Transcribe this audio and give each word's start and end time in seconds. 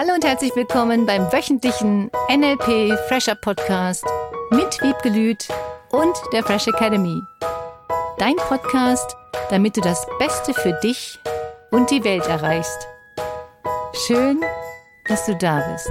Hallo 0.00 0.14
und 0.14 0.24
herzlich 0.24 0.54
willkommen 0.54 1.06
beim 1.06 1.22
wöchentlichen 1.32 2.08
NLP 2.30 2.96
Fresher 3.08 3.34
Podcast 3.34 4.04
mit 4.52 4.80
Wiebgelüt 4.80 5.48
und 5.90 6.16
der 6.32 6.44
Fresh 6.44 6.68
Academy. 6.68 7.20
Dein 8.16 8.36
Podcast, 8.36 9.16
damit 9.50 9.76
du 9.76 9.80
das 9.80 10.06
Beste 10.20 10.54
für 10.54 10.78
dich 10.84 11.18
und 11.72 11.90
die 11.90 12.04
Welt 12.04 12.24
erreichst. 12.28 12.86
Schön, 14.06 14.40
dass 15.08 15.26
du 15.26 15.34
da 15.34 15.68
bist. 15.72 15.90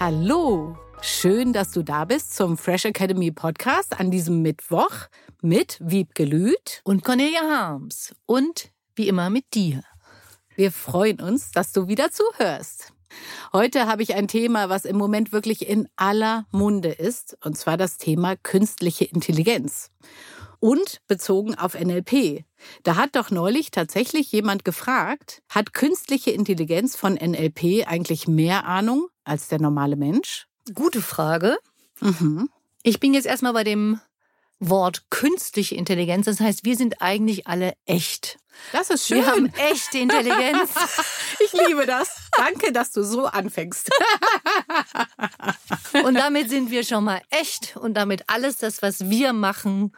Hallo, 0.00 0.76
schön, 1.02 1.52
dass 1.52 1.70
du 1.70 1.84
da 1.84 2.04
bist 2.04 2.34
zum 2.34 2.58
Fresh 2.58 2.86
Academy 2.86 3.30
Podcast 3.30 4.00
an 4.00 4.10
diesem 4.10 4.42
Mittwoch 4.42 5.06
mit 5.40 5.78
Wiebgelüt 5.80 6.80
und 6.82 7.04
Cornelia 7.04 7.42
Harms 7.42 8.12
und 8.26 8.73
wie 8.96 9.08
immer 9.08 9.30
mit 9.30 9.54
dir. 9.54 9.82
Wir 10.56 10.70
freuen 10.70 11.20
uns, 11.20 11.50
dass 11.50 11.72
du 11.72 11.88
wieder 11.88 12.10
zuhörst. 12.10 12.92
Heute 13.52 13.86
habe 13.86 14.02
ich 14.02 14.14
ein 14.14 14.28
Thema, 14.28 14.68
was 14.68 14.84
im 14.84 14.96
Moment 14.96 15.32
wirklich 15.32 15.68
in 15.68 15.88
aller 15.96 16.46
Munde 16.50 16.90
ist, 16.90 17.36
und 17.44 17.56
zwar 17.56 17.76
das 17.76 17.98
Thema 17.98 18.36
künstliche 18.36 19.04
Intelligenz. 19.04 19.90
Und 20.60 21.00
bezogen 21.08 21.54
auf 21.56 21.74
NLP. 21.74 22.44
Da 22.84 22.96
hat 22.96 23.16
doch 23.16 23.30
neulich 23.30 23.70
tatsächlich 23.70 24.32
jemand 24.32 24.64
gefragt, 24.64 25.42
hat 25.48 25.74
künstliche 25.74 26.30
Intelligenz 26.30 26.96
von 26.96 27.14
NLP 27.14 27.86
eigentlich 27.86 28.26
mehr 28.26 28.64
Ahnung 28.64 29.08
als 29.24 29.48
der 29.48 29.60
normale 29.60 29.96
Mensch? 29.96 30.46
Gute 30.72 31.02
Frage. 31.02 31.58
Mhm. 32.00 32.48
Ich 32.82 32.98
bin 32.98 33.12
jetzt 33.12 33.26
erstmal 33.26 33.52
bei 33.52 33.64
dem 33.64 34.00
Wort 34.60 35.04
künstliche 35.10 35.74
Intelligenz. 35.74 36.26
Das 36.26 36.40
heißt, 36.40 36.64
wir 36.64 36.76
sind 36.76 37.00
eigentlich 37.02 37.46
alle 37.46 37.74
echt. 37.86 38.38
Das 38.72 38.90
ist 38.90 39.06
schön. 39.06 39.18
Wir 39.18 39.26
haben 39.26 39.52
echte 39.54 39.98
Intelligenz. 39.98 40.70
ich 41.40 41.52
liebe 41.52 41.86
das. 41.86 42.08
Danke, 42.36 42.72
dass 42.72 42.92
du 42.92 43.02
so 43.02 43.26
anfängst. 43.26 43.90
und 46.04 46.14
damit 46.14 46.50
sind 46.50 46.70
wir 46.70 46.84
schon 46.84 47.04
mal 47.04 47.20
echt 47.30 47.76
und 47.76 47.94
damit 47.94 48.24
alles 48.28 48.56
das, 48.56 48.82
was 48.82 49.10
wir 49.10 49.32
machen, 49.32 49.92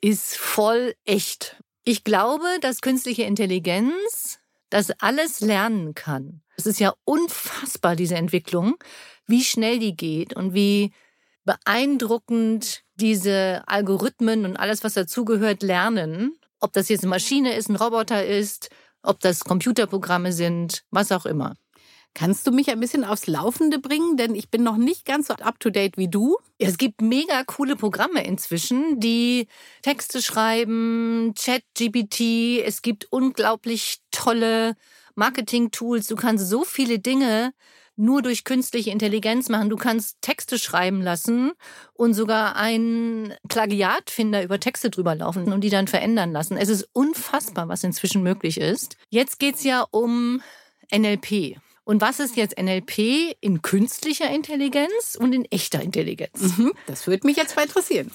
ist 0.00 0.36
voll 0.36 0.94
echt. 1.04 1.56
Ich 1.84 2.04
glaube, 2.04 2.46
dass 2.60 2.80
künstliche 2.80 3.24
Intelligenz 3.24 4.38
das 4.70 4.90
alles 5.00 5.40
lernen 5.40 5.94
kann. 5.94 6.42
Es 6.56 6.66
ist 6.66 6.80
ja 6.80 6.94
unfassbar, 7.04 7.96
diese 7.96 8.16
Entwicklung, 8.16 8.76
wie 9.26 9.44
schnell 9.44 9.78
die 9.78 9.96
geht 9.96 10.34
und 10.34 10.54
wie 10.54 10.92
beeindruckend 11.46 12.82
diese 12.96 13.62
Algorithmen 13.66 14.44
und 14.44 14.56
alles, 14.56 14.84
was 14.84 14.94
dazugehört, 14.94 15.62
lernen. 15.62 16.36
Ob 16.60 16.72
das 16.74 16.90
jetzt 16.90 17.04
eine 17.04 17.10
Maschine 17.10 17.54
ist, 17.54 17.70
ein 17.70 17.76
Roboter 17.76 18.26
ist, 18.26 18.68
ob 19.02 19.20
das 19.20 19.44
Computerprogramme 19.44 20.32
sind, 20.32 20.82
was 20.90 21.12
auch 21.12 21.24
immer. 21.24 21.54
Kannst 22.14 22.46
du 22.46 22.50
mich 22.50 22.70
ein 22.70 22.80
bisschen 22.80 23.04
aufs 23.04 23.26
Laufende 23.26 23.78
bringen? 23.78 24.16
Denn 24.16 24.34
ich 24.34 24.50
bin 24.50 24.62
noch 24.62 24.78
nicht 24.78 25.04
ganz 25.04 25.26
so 25.28 25.34
up-to-date 25.34 25.98
wie 25.98 26.08
du. 26.08 26.38
Es 26.58 26.78
gibt 26.78 27.02
mega 27.02 27.44
coole 27.44 27.76
Programme 27.76 28.24
inzwischen, 28.24 28.98
die 29.00 29.48
Texte 29.82 30.22
schreiben, 30.22 31.34
Chat-GPT. 31.34 32.62
Es 32.64 32.80
gibt 32.80 33.06
unglaublich 33.12 33.98
tolle 34.10 34.76
Marketing-Tools. 35.14 36.06
Du 36.06 36.16
kannst 36.16 36.48
so 36.48 36.64
viele 36.64 36.98
Dinge 36.98 37.52
nur 37.96 38.22
durch 38.22 38.44
künstliche 38.44 38.90
Intelligenz 38.90 39.48
machen. 39.48 39.70
Du 39.70 39.76
kannst 39.76 40.20
Texte 40.20 40.58
schreiben 40.58 41.00
lassen 41.00 41.52
und 41.94 42.14
sogar 42.14 42.56
einen 42.56 43.34
Plagiatfinder 43.48 44.42
über 44.42 44.60
Texte 44.60 44.90
drüber 44.90 45.14
laufen 45.14 45.52
und 45.52 45.62
die 45.62 45.70
dann 45.70 45.88
verändern 45.88 46.32
lassen. 46.32 46.56
Es 46.56 46.68
ist 46.68 46.88
unfassbar, 46.92 47.68
was 47.68 47.82
inzwischen 47.84 48.22
möglich 48.22 48.60
ist. 48.60 48.96
Jetzt 49.08 49.38
geht's 49.38 49.64
ja 49.64 49.86
um 49.90 50.42
NLP. 50.94 51.56
Und 51.84 52.00
was 52.00 52.20
ist 52.20 52.36
jetzt 52.36 52.60
NLP 52.60 53.36
in 53.40 53.62
künstlicher 53.62 54.28
Intelligenz 54.28 55.16
und 55.18 55.32
in 55.32 55.44
echter 55.46 55.80
Intelligenz? 55.80 56.58
Mhm, 56.58 56.72
das 56.86 57.06
würde 57.06 57.26
mich 57.26 57.36
jetzt 57.36 57.56
mal 57.56 57.62
interessieren. 57.62 58.10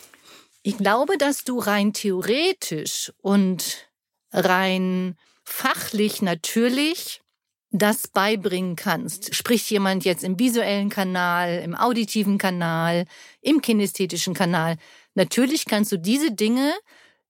Ich 0.61 0.77
glaube, 0.77 1.17
dass 1.17 1.43
du 1.43 1.57
rein 1.57 1.93
theoretisch 1.93 3.11
und 3.21 3.89
rein 4.31 5.17
fachlich 5.43 6.21
natürlich 6.21 7.20
das 7.71 8.07
beibringen 8.07 8.75
kannst. 8.75 9.33
Spricht 9.33 9.69
jemand 9.71 10.03
jetzt 10.03 10.23
im 10.23 10.37
visuellen 10.37 10.89
Kanal, 10.89 11.61
im 11.63 11.75
auditiven 11.75 12.37
Kanal, 12.37 13.05
im 13.41 13.61
kinästhetischen 13.61 14.33
Kanal. 14.33 14.77
Natürlich 15.15 15.65
kannst 15.65 15.91
du 15.91 15.97
diese 15.97 16.31
Dinge 16.31 16.73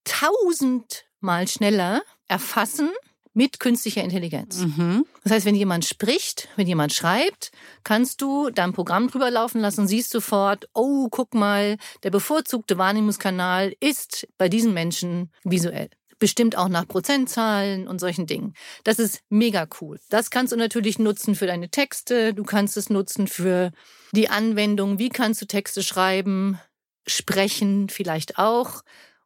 tausendmal 0.04 1.48
schneller 1.48 2.02
erfassen 2.28 2.90
mit 3.34 3.60
künstlicher 3.60 4.04
Intelligenz. 4.04 4.58
Mhm. 4.58 5.06
Das 5.24 5.32
heißt, 5.32 5.46
wenn 5.46 5.56
jemand 5.56 5.86
spricht, 5.86 6.50
wenn 6.58 6.68
jemand 6.68 6.92
schreibt, 6.94 7.52
kannst 7.84 8.22
du 8.22 8.50
dein 8.50 8.74
Programm 8.74 9.08
drüber 9.08 9.32
laufen 9.32 9.62
lassen, 9.62 9.88
siehst 9.88 10.10
sofort, 10.10 10.68
oh, 10.74 11.08
guck 11.10 11.34
mal, 11.34 11.78
der 12.04 12.10
bevorzugte 12.10 12.78
Wahrnehmungskanal 12.78 13.74
ist 13.80 14.28
bei 14.38 14.50
diesen 14.50 14.74
Menschen 14.74 15.32
visuell 15.44 15.90
bestimmt 16.22 16.56
auch 16.56 16.70
nach 16.70 16.88
Prozentzahlen 16.88 17.88
und 17.88 18.00
solchen 18.00 18.28
Dingen. 18.28 18.54
Das 18.84 19.00
ist 19.00 19.22
mega 19.30 19.68
cool. 19.82 20.00
Das 20.10 20.30
kannst 20.30 20.54
du 20.54 20.56
natürlich 20.56 21.00
nutzen 21.00 21.34
für 21.34 21.48
deine 21.48 21.70
Texte, 21.70 22.34
du 22.36 22.44
kannst 22.44 22.78
es 22.78 22.92
nutzen 22.92 23.28
für 23.28 23.72
die 24.14 24.30
Anwendung, 24.30 25.00
wie 25.00 25.10
kannst 25.10 25.42
du 25.42 25.48
Texte 25.48 25.82
schreiben, 25.82 26.60
sprechen 27.08 27.90
vielleicht 27.90 28.38
auch, 28.38 28.84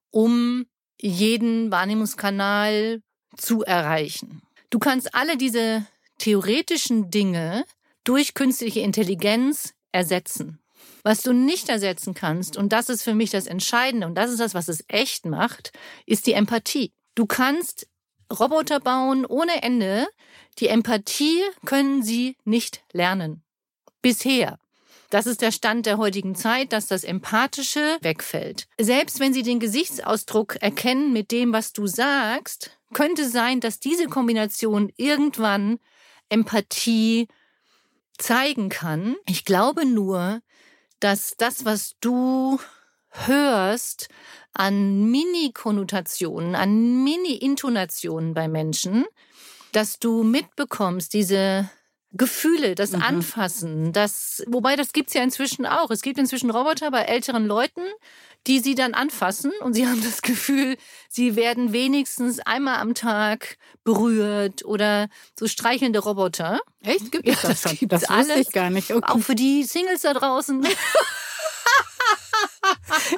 um 0.10 0.66
jeden 1.00 1.70
Wahrnehmungskanal 1.70 3.02
zu 3.36 3.64
erreichen. 3.64 4.42
Du 4.70 4.80
kannst 4.80 5.14
alle 5.14 5.36
diese 5.36 5.86
theoretischen 6.18 7.12
Dinge 7.12 7.66
durch 8.06 8.36
künstliche 8.36 8.80
Intelligenz 8.80 9.74
ersetzen. 9.92 10.60
Was 11.04 11.22
du 11.22 11.34
nicht 11.34 11.70
ersetzen 11.70 12.14
kannst, 12.14 12.58
und 12.58 12.74
das 12.74 12.90
ist 12.90 13.04
für 13.04 13.14
mich 13.14 13.30
das 13.30 13.46
Entscheidende, 13.46 14.08
und 14.08 14.16
das 14.16 14.32
ist 14.32 14.40
das, 14.40 14.54
was 14.54 14.68
es 14.68 14.84
echt 14.88 15.26
macht, 15.26 15.72
ist 16.06 16.26
die 16.26 16.34
Empathie. 16.34 16.94
Du 17.14 17.26
kannst 17.26 17.88
Roboter 18.32 18.80
bauen 18.80 19.26
ohne 19.26 19.62
Ende. 19.64 20.08
Die 20.60 20.68
Empathie 20.68 21.42
können 21.66 22.02
sie 22.04 22.38
nicht 22.44 22.84
lernen. 22.92 23.44
Bisher. 24.02 24.60
Das 25.10 25.28
ist 25.28 25.42
der 25.42 25.52
Stand 25.52 25.86
der 25.86 25.98
heutigen 25.98 26.36
Zeit, 26.36 26.74
dass 26.74 26.88
das 26.88 27.04
Empathische 27.04 27.98
wegfällt. 28.02 28.68
Selbst 28.80 29.20
wenn 29.20 29.34
sie 29.34 29.44
den 29.44 29.60
Gesichtsausdruck 29.60 30.58
erkennen 30.62 31.14
mit 31.14 31.32
dem, 31.32 31.54
was 31.54 31.74
du 31.74 31.88
sagst, 31.88 32.72
könnte 32.94 33.30
sein, 33.30 33.60
dass 33.60 33.80
diese 33.80 34.08
Kombination 34.08 34.92
irgendwann 34.98 35.80
Empathie 36.30 37.28
zeigen 38.18 38.70
kann. 38.70 39.16
Ich 39.28 39.46
glaube 39.46 39.86
nur, 39.86 40.42
dass 41.00 41.36
das, 41.38 41.66
was 41.66 41.96
du 42.02 42.60
hörst 43.10 44.10
an 44.54 45.10
Mini-Konnotationen, 45.10 46.56
an 46.56 47.04
Mini-Intonationen 47.04 48.34
bei 48.34 48.48
Menschen, 48.48 49.06
dass 49.72 50.00
du 50.00 50.24
mitbekommst, 50.24 51.14
diese 51.14 51.70
Gefühle, 52.18 52.76
das 52.76 52.92
mhm. 52.92 53.02
Anfassen, 53.02 53.92
das, 53.94 54.44
wobei 54.48 54.76
das 54.76 54.94
gibt's 54.94 55.14
ja 55.14 55.22
inzwischen 55.22 55.66
auch. 55.66 55.92
Es 55.92 56.02
gibt 56.02 56.18
inzwischen 56.18 56.50
Roboter 56.50 56.90
bei 56.92 57.02
älteren 57.02 57.46
Leuten, 57.46 57.82
die 58.48 58.60
sie 58.60 58.76
dann 58.76 58.94
anfassen 58.94 59.52
und 59.62 59.74
sie 59.74 59.88
haben 59.88 60.02
das 60.04 60.22
Gefühl, 60.22 60.78
sie 61.10 61.36
werden 61.36 61.74
wenigstens 61.74 62.40
einmal 62.40 62.78
am 62.78 62.94
Tag 62.94 63.58
berührt 63.84 64.64
oder 64.66 65.10
so 65.38 65.48
streichelnde 65.48 66.00
Roboter. 66.00 66.60
Echt? 66.82 67.12
Gibt 67.12 67.28
es 67.28 67.42
ja, 67.42 67.50
das, 67.50 67.62
das 67.62 67.72
schon? 67.72 67.80
Gibt's 67.80 68.02
das 68.02 68.10
alles. 68.10 68.38
ich 68.38 68.52
gar 68.52 68.70
nicht. 68.70 68.92
Okay. 68.92 69.12
Auch 69.12 69.20
für 69.20 69.36
die 69.36 69.64
Singles 69.64 70.02
da 70.02 70.14
draußen. 70.14 70.66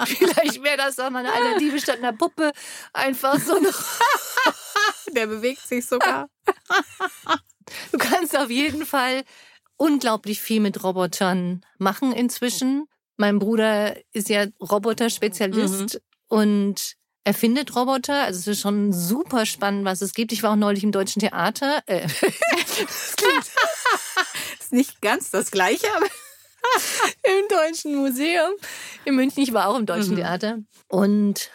Vielleicht 0.06 0.64
wäre 0.64 0.78
das 0.78 1.00
auch 1.00 1.10
mal 1.10 1.20
eine 1.20 1.34
Alternative 1.34 1.80
statt 1.80 1.98
einer 1.98 2.14
Puppe. 2.14 2.52
Einfach 2.94 3.40
so 3.40 3.56
eine. 3.56 3.70
Der 5.12 5.28
bewegt 5.28 5.68
sich 5.68 5.86
sogar. 5.86 6.30
Du 7.92 7.98
kannst 7.98 8.38
auf 8.38 8.50
jeden 8.50 8.86
Fall 8.86 9.24
unglaublich 9.76 10.42
viel 10.42 10.62
mit 10.62 10.84
Robotern 10.84 11.66
machen 11.78 12.14
inzwischen. 12.14 12.88
Mein 13.18 13.40
Bruder 13.40 13.96
ist 14.14 14.30
ja 14.30 14.46
Roboterspezialist 14.62 15.96
mhm. 15.96 16.00
und 16.30 16.96
er 17.24 17.34
findet 17.34 17.76
Roboter. 17.76 18.24
Also 18.24 18.40
es 18.40 18.48
ist 18.48 18.62
schon 18.62 18.94
super 18.94 19.46
spannend, 19.46 19.86
was 19.86 20.02
es 20.02 20.14
gibt. 20.14 20.32
Ich 20.32 20.44
war 20.44 20.52
auch 20.52 20.56
neulich 20.56 20.84
im 20.84 20.92
Deutschen 20.92 21.20
Theater. 21.20 21.82
Äh, 21.86 22.02
das 22.80 23.16
klingt 23.18 23.46
ist 24.60 24.72
nicht 24.72 25.02
ganz 25.02 25.32
das 25.32 25.52
Gleiche, 25.52 25.88
aber 25.96 26.06
im 27.24 27.48
Deutschen 27.50 27.96
Museum 27.96 28.52
in 29.06 29.16
München. 29.16 29.44
Ich 29.44 29.54
war 29.54 29.68
auch 29.68 29.78
im 29.78 29.86
Deutschen 29.86 30.12
mhm. 30.12 30.18
Theater 30.18 30.60
und 30.88 31.50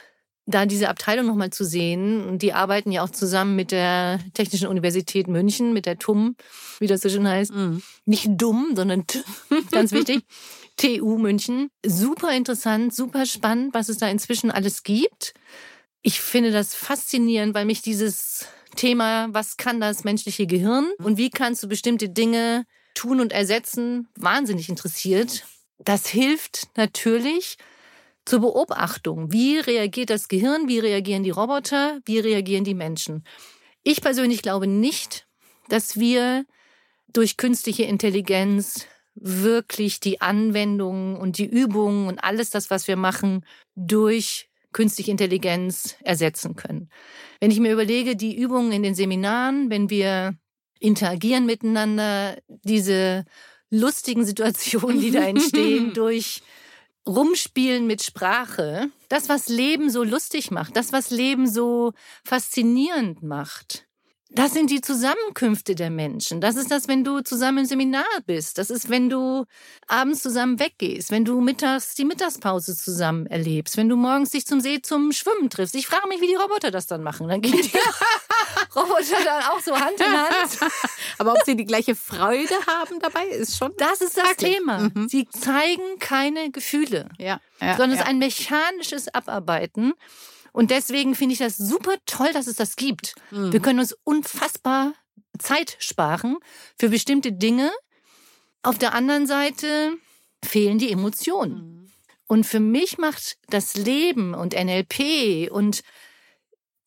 da 0.47 0.67
diese 0.67 0.89
Abteilung 0.89 1.27
nochmal 1.27 1.51
zu 1.51 1.65
sehen, 1.65 2.25
und 2.27 2.43
die 2.43 2.53
arbeiten 2.53 2.91
ja 2.91 3.03
auch 3.03 3.11
zusammen 3.11 3.55
mit 3.55 3.71
der 3.71 4.19
Technischen 4.35 4.67
Universität 4.67 5.29
München, 5.29 5.73
mit 5.73 5.87
der 5.87 5.99
TUM, 5.99 6.37
wie 6.79 6.87
das 6.87 7.03
so 7.03 7.09
schön 7.09 7.29
heißt. 7.29 7.55
Mhm. 7.55 7.83
Nicht 8.05 8.29
dumm, 8.29 8.73
sondern 8.75 9.05
ganz 9.71 9.93
wichtig. 9.93 10.25
TU 10.77 11.19
München. 11.19 11.69
Super 11.85 12.35
interessant, 12.35 12.95
super 12.95 13.27
spannend, 13.27 13.75
was 13.75 13.89
es 13.89 13.99
da 13.99 14.09
inzwischen 14.09 14.51
alles 14.51 14.83
gibt. 14.83 15.35
Ich 16.03 16.21
finde 16.21 16.51
das 16.51 16.75
faszinierend, 16.75 17.55
weil 17.55 17.67
mich 17.67 17.83
dieses 17.83 18.47
Thema, 18.75 19.29
was 19.33 19.57
kann 19.57 19.81
das 19.81 20.03
menschliche 20.03 20.47
Gehirn 20.47 20.91
und 20.99 21.19
wie 21.19 21.31
kannst 21.31 21.63
du 21.63 21.69
bestimmte 21.69 22.09
Dinge 22.09 22.65
tun 22.95 23.21
und 23.21 23.33
ersetzen, 23.33 24.09
wahnsinnig 24.17 24.69
interessiert. 24.69 25.45
Das 25.79 26.07
hilft 26.07 26.69
natürlich 26.77 27.59
zur 28.25 28.41
Beobachtung. 28.41 29.33
Wie 29.33 29.59
reagiert 29.59 30.11
das 30.11 30.29
Gehirn? 30.29 30.69
Wie 30.69 30.79
reagieren 30.79 31.23
die 31.23 31.31
Roboter? 31.31 32.01
Wie 32.05 32.19
reagieren 32.19 32.65
die 32.65 32.75
Menschen? 32.75 33.25
Ich 33.83 34.01
persönlich 34.01 34.43
glaube 34.43 34.67
nicht, 34.67 35.27
dass 35.69 35.99
wir 35.99 36.45
durch 37.13 37.37
künstliche 37.37 37.85
Intelligenz 37.85 38.87
wirklich 39.15 40.01
die 40.01 40.21
Anwendungen 40.21 41.17
und 41.17 41.39
die 41.39 41.47
Übungen 41.47 42.09
und 42.09 42.23
alles 42.23 42.51
das, 42.51 42.71
was 42.71 42.89
wir 42.89 42.97
machen, 42.97 43.45
durch 43.75 44.49
künstliche 44.73 45.11
Intelligenz 45.11 45.97
ersetzen 46.03 46.57
können. 46.57 46.89
Wenn 47.41 47.51
ich 47.51 47.61
mir 47.61 47.73
überlege, 47.73 48.17
die 48.17 48.37
Übungen 48.37 48.73
in 48.73 48.83
den 48.83 48.95
Seminaren, 48.95 49.69
wenn 49.71 49.91
wir 49.91 50.35
interagieren 50.81 51.45
miteinander, 51.45 52.39
diese 52.49 53.25
lustigen 53.71 54.25
Situationen, 54.25 55.01
die 55.01 55.11
da 55.11 55.23
entstehen 55.27 55.93
durch 55.93 56.43
Rumspielen 57.07 57.87
mit 57.87 58.03
Sprache, 58.03 58.91
das, 59.09 59.29
was 59.29 59.49
Leben 59.49 59.91
so 59.91 60.05
lustig 60.05 60.51
macht, 60.51 60.77
das, 60.77 60.93
was 60.93 61.11
Leben 61.11 61.49
so 61.49 61.93
faszinierend 62.25 63.23
macht, 63.23 63.87
das 64.35 64.55
sind 64.55 64.71
die 64.71 64.81
Zusammenkünfte 64.81 65.75
der 65.75 65.91
Menschen. 65.91 66.41
Das 66.41 66.57
ist 66.57 66.71
das, 66.71 66.89
wenn 66.89 67.05
du 67.05 67.21
zusammen 67.21 67.59
im 67.59 67.65
Seminar 67.67 68.05
bist. 68.25 68.57
Das 68.57 68.71
ist, 68.71 68.89
wenn 68.89 69.11
du 69.11 69.45
abends 69.89 70.23
zusammen 70.23 70.59
weggehst, 70.59 71.11
wenn 71.11 71.27
du 71.27 71.43
mittags 71.43 71.95
die 71.95 72.07
Mittagspause 72.07 72.75
zusammen 72.75 73.27
erlebst, 73.27 73.77
wenn 73.77 73.91
du 73.91 73.97
morgens 73.97 74.31
dich 74.31 74.47
zum 74.47 74.61
See 74.61 74.81
zum 74.81 75.13
Schwimmen 75.13 75.51
triffst. 75.51 75.75
Ich 75.75 75.87
frage 75.87 76.09
mich, 76.09 76.23
wie 76.23 76.29
die 76.29 76.35
Roboter 76.35 76.71
das 76.71 76.87
dann 76.87 77.03
machen. 77.03 77.29
Dann 77.29 77.43
gehen 77.43 77.53
die 77.53 77.71
Roboter 78.75 79.25
dann 79.25 79.43
auch 79.45 79.61
so 79.61 79.79
Hand 79.79 80.01
in 80.01 80.07
Hand. 80.07 80.59
Aber 81.19 81.33
ob 81.33 81.43
sie 81.45 81.57
die 81.57 81.65
gleiche 81.65 81.95
Freude 81.95 82.55
haben 82.67 82.99
dabei, 83.01 83.27
ist 83.27 83.57
schon. 83.57 83.73
Das 83.77 84.01
ist 84.01 84.17
das 84.17 84.25
fraglich. 84.29 84.57
Thema. 84.57 84.91
Mhm. 84.95 85.09
Sie 85.09 85.29
zeigen 85.29 85.99
keine 85.99 86.51
Gefühle, 86.51 87.09
ja, 87.19 87.41
ja 87.61 87.77
sondern 87.77 87.93
es 87.93 88.01
ist 88.01 88.07
ein 88.07 88.19
mechanisches 88.19 89.13
Abarbeiten. 89.15 89.95
Und 90.53 90.71
deswegen 90.71 91.15
finde 91.15 91.33
ich 91.33 91.39
das 91.39 91.57
super 91.57 91.95
toll, 92.07 92.31
dass 92.33 92.47
es 92.47 92.57
das 92.57 92.77
gibt. 92.77 93.15
Mhm. 93.31 93.53
Wir 93.53 93.61
können 93.61 93.81
uns 93.81 93.97
unfassbar 94.05 94.95
Zeit 95.39 95.77
sparen 95.79 96.37
für 96.79 96.91
bestimmte 96.91 97.33
Dinge. 97.33 97.71
Auf 98.63 98.79
der 98.79 98.95
anderen 98.95 99.27
Seite 99.27 99.97
fehlen 100.45 100.79
die 100.79 100.93
Emotionen. 100.93 101.55
Mhm. 101.55 101.93
Und 102.27 102.45
für 102.47 102.61
mich 102.61 102.99
macht 102.99 103.37
das 103.49 103.75
Leben 103.75 104.35
und 104.35 104.55
NLP 104.55 105.51
und 105.51 105.83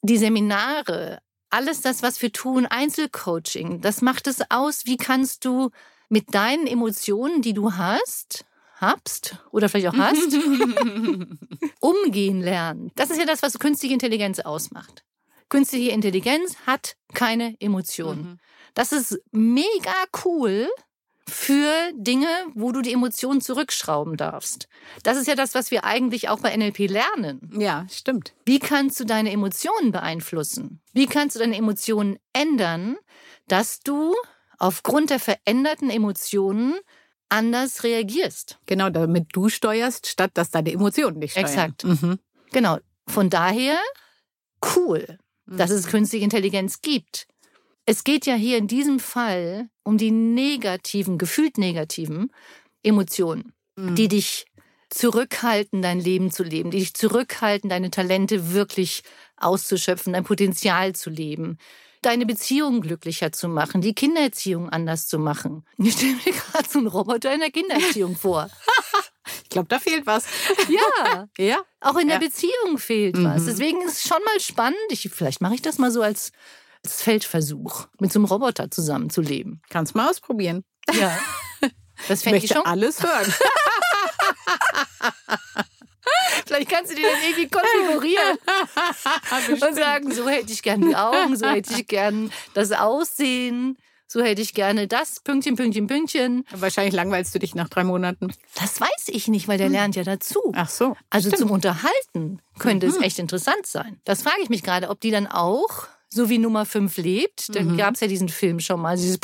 die 0.02 0.18
Seminare, 0.18 1.20
alles 1.56 1.80
das, 1.80 2.04
was 2.04 2.22
wir 2.22 2.34
tun, 2.34 2.66
Einzelcoaching, 2.66 3.80
das 3.80 4.02
macht 4.02 4.28
es 4.28 4.40
aus, 4.50 4.86
wie 4.86 4.98
kannst 4.98 5.46
du 5.46 5.70
mit 6.10 6.36
deinen 6.36 6.68
Emotionen, 6.68 7.42
die 7.42 7.54
du 7.54 7.74
hast, 7.74 8.44
habst 8.76 9.38
oder 9.52 9.70
vielleicht 9.70 9.88
auch 9.88 9.98
hast, 9.98 10.34
umgehen 11.80 12.42
lernen. 12.42 12.92
Das 12.96 13.10
ist 13.10 13.18
ja 13.20 13.26
das, 13.26 13.42
was 13.42 13.58
künstliche 13.58 13.94
Intelligenz 13.94 14.42
ausmacht. 14.42 15.06
Künstliche 15.48 15.92
Intelligenz 15.92 16.58
hat 16.68 16.98
keine 17.14 17.56
Emotionen. 17.62 18.24
Mhm. 18.24 18.40
Das 18.74 18.92
ist 18.92 19.18
mega 19.32 19.94
cool 20.26 20.68
für 21.28 21.92
Dinge, 21.96 22.28
wo 22.54 22.72
du 22.72 22.82
die 22.82 22.94
Emotionen 22.94 23.42
zurückschrauben 23.42 24.16
darfst. 24.16 24.68
Das 25.04 25.18
ist 25.18 25.28
ja 25.28 25.36
das, 25.36 25.56
was 25.56 25.72
wir 25.72 25.84
eigentlich 25.84 26.30
auch 26.30 26.40
bei 26.40 26.56
NLP 26.56 26.90
lernen. 26.90 27.52
Ja, 27.58 27.86
stimmt. 27.92 28.34
Wie 28.46 28.60
kannst 28.60 29.00
du 29.00 29.06
deine 29.06 29.32
Emotionen 29.32 29.92
beeinflussen? 29.92 30.82
Wie 30.94 31.08
kannst 31.08 31.36
du 31.36 31.40
deine 31.40 31.58
Emotionen 31.58 32.20
ändern, 32.34 32.98
dass 33.48 33.80
du 33.80 34.14
aufgrund 34.58 35.10
der 35.10 35.20
veränderten 35.20 35.90
Emotionen 35.90 36.76
anders 37.30 37.84
reagierst. 37.84 38.60
Genau, 38.66 38.90
damit 38.90 39.28
du 39.34 39.50
steuerst, 39.50 40.08
statt 40.08 40.32
dass 40.36 40.52
deine 40.52 40.72
Emotionen 40.72 41.20
dich 41.20 41.32
steuern. 41.32 41.46
Exakt. 41.46 41.84
Mhm. 41.84 42.20
Genau. 42.52 42.78
Von 43.08 43.30
daher 43.30 43.78
cool, 44.76 45.18
mhm. 45.46 45.58
dass 45.58 45.72
es 45.72 45.88
künstliche 45.88 46.24
Intelligenz 46.24 46.82
gibt. 46.82 47.28
Es 47.86 48.04
geht 48.04 48.26
ja 48.26 48.36
hier 48.36 48.58
in 48.58 48.68
diesem 48.68 49.00
Fall 49.00 49.70
um 49.84 49.98
die 49.98 50.12
negativen, 50.12 51.18
gefühlt 51.18 51.58
negativen 51.58 52.32
Emotionen, 52.84 53.54
mhm. 53.76 53.96
die 53.96 54.08
dich 54.08 54.46
zurückhalten, 54.90 55.82
dein 55.82 56.00
Leben 56.00 56.32
zu 56.32 56.44
leben, 56.44 56.72
die 56.72 56.80
dich 56.80 56.94
zurückhalten, 56.94 57.70
deine 57.70 57.92
Talente 57.92 58.54
wirklich 58.54 59.04
auszuschöpfen, 59.38 60.14
dein 60.14 60.24
Potenzial 60.24 60.94
zu 60.94 61.10
leben, 61.10 61.58
deine 62.02 62.26
Beziehung 62.26 62.82
glücklicher 62.82 63.32
zu 63.32 63.48
machen, 63.48 63.82
die 63.82 63.96
Kindererziehung 63.96 64.70
anders 64.70 65.08
zu 65.08 65.20
machen. 65.20 65.66
Ich 65.78 65.94
stelle 65.94 66.14
mir 66.14 66.34
gerade 66.34 66.70
so 66.70 66.80
einen 66.80 66.88
Roboter 66.88 67.34
in 67.34 67.40
der 67.40 67.52
Kindererziehung 67.52 68.16
vor. 68.16 68.50
Ich 69.44 69.50
glaube, 69.50 69.68
da 69.70 69.80
fehlt 69.80 70.06
was. 70.06 70.26
Ja, 70.70 71.28
ja. 71.38 71.62
Auch 71.80 71.98
in 71.98 72.08
der 72.08 72.18
ja. 72.22 72.28
Beziehung 72.28 72.78
fehlt 72.78 73.18
mhm. 73.18 73.24
was. 73.24 73.46
Deswegen 73.46 73.82
ist 73.82 73.94
es 73.94 74.08
schon 74.08 74.22
mal 74.24 74.40
spannend. 74.40 74.78
Ich, 74.90 75.10
vielleicht 75.12 75.42
mache 75.42 75.56
ich 75.56 75.64
das 75.64 75.80
mal 75.80 75.92
so 75.92 76.04
als, 76.04 76.32
als 76.86 77.02
Feldversuch, 77.02 77.88
mit 78.00 78.14
so 78.14 78.20
einem 78.20 78.26
Roboter 78.26 78.70
zusammenzuleben. 78.70 79.62
Kannst 79.70 79.96
mal 79.96 80.10
ausprobieren. 80.10 80.64
Ja. 80.94 81.18
Das 82.10 82.24
fände 82.24 82.40
ich 82.40 82.50
schon. 82.50 82.66
alles 82.66 83.02
hören. 83.02 83.26
Vielleicht 86.46 86.70
kannst 86.70 86.92
du 86.92 86.96
die 86.96 87.02
dann 87.02 87.14
irgendwie 87.26 87.48
konfigurieren 87.48 88.38
und 89.70 89.76
sagen, 89.76 90.12
so 90.12 90.28
hätte 90.28 90.52
ich 90.52 90.62
gern 90.62 90.82
die 90.82 90.94
Augen, 90.94 91.38
so 91.38 91.48
hätte 91.48 91.74
ich 91.74 91.88
gern 91.88 92.34
das 92.54 92.74
Aussehen. 92.74 93.78
So 94.08 94.22
hätte 94.22 94.42
ich 94.42 94.54
gerne 94.54 94.90
das, 94.90 95.22
Pünktchen, 95.22 95.56
Pünktchen, 95.56 95.88
Pünktchen. 95.88 96.46
Wahrscheinlich 96.52 96.94
langweilst 96.94 97.34
du 97.34 97.40
dich 97.40 97.56
nach 97.56 97.70
drei 97.70 97.86
Monaten. 97.86 98.32
Das 98.56 98.82
weiß 98.82 99.08
ich 99.08 99.30
nicht, 99.30 99.48
weil 99.48 99.58
der 99.58 99.68
hm. 99.68 99.74
lernt 99.74 99.96
ja 99.96 100.04
dazu. 100.04 100.40
Ach 100.54 100.70
so. 100.70 100.98
Also 101.10 101.30
stimmt. 101.30 101.40
zum 101.40 101.52
Unterhalten 101.52 102.42
könnte 102.60 102.88
mhm. 102.88 102.94
es 102.94 103.02
echt 103.02 103.20
interessant 103.20 103.66
sein. 103.66 104.02
Das 104.04 104.22
frage 104.22 104.42
ich 104.44 104.50
mich 104.50 104.64
gerade, 104.64 104.90
ob 104.90 105.00
die 105.00 105.12
dann 105.12 105.28
auch, 105.28 105.88
so 106.10 106.30
wie 106.30 106.38
Nummer 106.38 106.66
5 106.66 106.98
lebt, 106.98 107.56
dann 107.56 107.74
mhm. 107.74 107.78
gab 107.78 107.96
es 107.96 108.00
ja 108.00 108.08
diesen 108.08 108.30
Film 108.30 108.60
schon 108.60 108.82
mal, 108.82 108.96
dieses, 108.96 109.20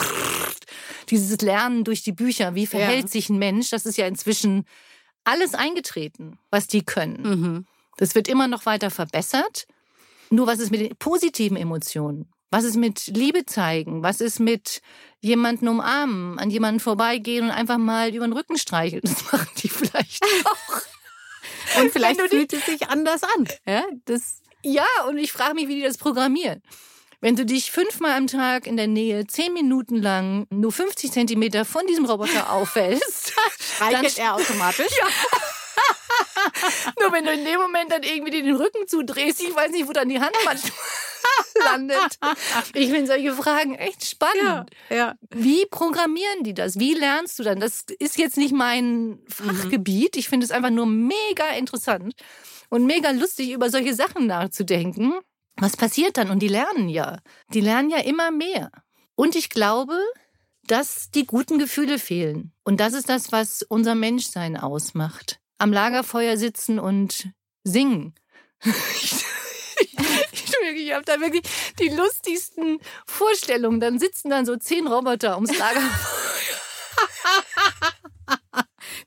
dieses 1.09 1.41
Lernen 1.41 1.83
durch 1.83 2.03
die 2.03 2.11
Bücher, 2.11 2.55
wie 2.55 2.67
verhält 2.67 3.03
ja. 3.03 3.07
sich 3.07 3.29
ein 3.29 3.39
Mensch, 3.39 3.69
das 3.69 3.85
ist 3.85 3.97
ja 3.97 4.07
inzwischen 4.07 4.65
alles 5.23 5.53
eingetreten, 5.53 6.37
was 6.49 6.67
die 6.67 6.83
können. 6.83 7.21
Mhm. 7.21 7.65
Das 7.97 8.15
wird 8.15 8.27
immer 8.27 8.47
noch 8.47 8.65
weiter 8.65 8.89
verbessert. 8.89 9.67
Nur 10.29 10.47
was 10.47 10.59
ist 10.59 10.71
mit 10.71 10.81
den 10.81 10.95
positiven 10.97 11.57
Emotionen? 11.57 12.31
Was 12.49 12.63
ist 12.65 12.75
mit 12.75 13.07
Liebe 13.07 13.45
zeigen? 13.45 14.03
Was 14.03 14.19
ist 14.19 14.39
mit 14.39 14.81
jemanden 15.21 15.67
umarmen, 15.67 16.37
an 16.37 16.49
jemanden 16.49 16.79
vorbeigehen 16.79 17.45
und 17.45 17.51
einfach 17.51 17.77
mal 17.77 18.13
über 18.13 18.27
den 18.27 18.33
Rücken 18.33 18.57
streicheln? 18.57 19.01
Das 19.03 19.23
machen 19.31 19.49
die 19.57 19.69
vielleicht 19.69 20.23
auch. 20.45 21.81
und 21.81 21.91
vielleicht 21.91 22.21
fühlt 22.21 22.51
es 22.53 22.65
sich 22.65 22.89
anders 22.89 23.23
an. 23.23 23.47
Ja, 23.65 23.83
das 24.05 24.41
ja, 24.63 24.85
und 25.07 25.17
ich 25.17 25.31
frage 25.31 25.55
mich, 25.55 25.67
wie 25.67 25.75
die 25.75 25.83
das 25.83 25.97
programmieren. 25.97 26.61
Wenn 27.19 27.35
du 27.35 27.45
dich 27.45 27.71
fünfmal 27.71 28.13
am 28.13 28.25
Tag 28.25 28.65
in 28.65 28.77
der 28.77 28.87
Nähe, 28.87 29.27
zehn 29.27 29.53
Minuten 29.53 30.01
lang, 30.01 30.47
nur 30.49 30.71
50 30.71 31.11
Zentimeter 31.11 31.65
von 31.65 31.85
diesem 31.85 32.05
Roboter 32.05 32.51
auffällst, 32.51 33.33
streichelt 33.75 34.17
er 34.17 34.35
automatisch. 34.35 34.91
Ja. 34.99 35.07
nur 36.99 37.11
wenn 37.11 37.23
du 37.23 37.31
in 37.31 37.45
dem 37.45 37.59
Moment 37.59 37.91
dann 37.91 38.01
irgendwie 38.01 38.31
den 38.31 38.55
Rücken 38.55 38.87
zudrehst, 38.87 39.39
ich 39.41 39.55
weiß 39.55 39.69
nicht, 39.71 39.87
wo 39.87 39.93
dann 39.93 40.09
die 40.09 40.19
Hand 40.19 40.35
landet. 41.63 42.17
Ich 42.73 42.89
finde 42.89 43.05
solche 43.05 43.33
Fragen 43.33 43.75
echt 43.75 44.03
spannend. 44.05 44.71
Ja, 44.89 44.95
ja. 44.95 45.15
Wie 45.29 45.67
programmieren 45.67 46.43
die 46.43 46.55
das? 46.55 46.79
Wie 46.79 46.95
lernst 46.95 47.37
du 47.37 47.43
dann? 47.43 47.59
Das 47.59 47.85
ist 47.99 48.17
jetzt 48.17 48.37
nicht 48.37 48.53
mein 48.53 49.19
Fachgebiet. 49.27 50.17
Ich 50.17 50.27
finde 50.27 50.45
es 50.45 50.51
einfach 50.51 50.71
nur 50.71 50.87
mega 50.87 51.49
interessant 51.55 52.15
und 52.71 52.87
mega 52.87 53.11
lustig, 53.11 53.51
über 53.51 53.69
solche 53.69 53.93
Sachen 53.93 54.25
nachzudenken 54.25 55.13
was 55.57 55.77
passiert 55.77 56.17
dann? 56.17 56.31
Und 56.31 56.39
die 56.39 56.47
lernen 56.47 56.89
ja. 56.89 57.19
Die 57.53 57.61
lernen 57.61 57.89
ja 57.89 57.99
immer 57.99 58.31
mehr. 58.31 58.71
Und 59.15 59.35
ich 59.35 59.49
glaube, 59.49 59.99
dass 60.65 61.11
die 61.11 61.25
guten 61.25 61.59
Gefühle 61.59 61.99
fehlen. 61.99 62.53
Und 62.63 62.79
das 62.79 62.93
ist 62.93 63.09
das, 63.09 63.31
was 63.31 63.61
unser 63.63 63.95
Menschsein 63.95 64.57
ausmacht. 64.57 65.39
Am 65.57 65.73
Lagerfeuer 65.73 66.37
sitzen 66.37 66.79
und 66.79 67.29
singen. 67.63 68.15
ich, 68.63 69.25
habe 70.93 71.05
da 71.05 71.19
wirklich 71.19 71.43
die 71.79 71.89
lustigsten 71.89 72.79
Vorstellungen. 73.05 73.79
Dann 73.79 73.99
sitzen 73.99 74.29
dann 74.29 74.45
so 74.45 74.55
zehn 74.55 74.87
Roboter 74.87 75.35
ums 75.35 75.55
Lagerfeuer. 75.57 76.20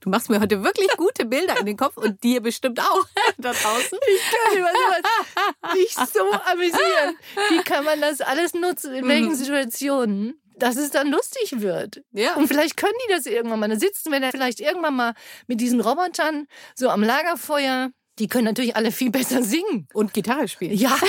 Du 0.05 0.11
machst 0.11 0.29
mir 0.29 0.39
heute 0.39 0.63
wirklich 0.63 0.91
gute 0.99 1.25
Bilder 1.25 1.59
in 1.59 1.65
den 1.65 1.79
Kopf 1.79 1.97
und 1.97 2.23
dir 2.23 2.43
bestimmt 2.43 2.79
auch 2.79 3.07
da 3.39 3.55
draußen. 3.55 3.99
Ich 4.07 4.21
kann 4.31 4.59
über 4.59 4.69
sowas 4.69 5.75
nicht 5.75 6.13
so 6.13 6.31
amüsieren. 6.53 7.17
Wie 7.49 7.63
kann 7.63 7.87
man 7.87 8.03
das 8.03 8.21
alles 8.21 8.53
nutzen? 8.53 8.93
In 8.93 9.09
welchen 9.09 9.31
mhm. 9.31 9.35
Situationen? 9.35 10.39
Dass 10.57 10.77
es 10.77 10.91
dann 10.91 11.11
lustig 11.11 11.63
wird. 11.63 12.03
Ja. 12.13 12.35
Und 12.35 12.49
vielleicht 12.49 12.77
können 12.77 12.93
die 13.09 13.13
das 13.15 13.25
irgendwann 13.25 13.61
mal. 13.61 13.69
Da 13.71 13.77
sitzen 13.77 14.13
wir 14.13 14.21
dann 14.21 14.31
vielleicht 14.31 14.61
irgendwann 14.61 14.95
mal 14.95 15.15
mit 15.47 15.63
diesen 15.63 15.81
Robotern 15.81 16.49
so 16.75 16.91
am 16.91 17.03
Lagerfeuer 17.03 17.91
Die 18.19 18.29
können 18.29 18.45
natürlich 18.45 18.77
alle 18.77 18.93
viel 18.93 19.11
besser 19.11 19.43
singen. 19.43 19.89
Und 19.95 20.13
Gitarre 20.13 20.49
spielen. 20.49 20.77
Ja. 20.77 20.99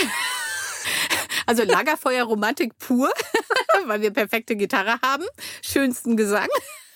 Also 1.48 1.62
Lagerfeuer-Romantik 1.62 2.80
pur, 2.80 3.08
weil 3.86 4.02
wir 4.02 4.10
perfekte 4.10 4.56
Gitarre 4.56 5.00
haben, 5.04 5.25
schönsten 5.62 6.18
Gesang 6.18 6.48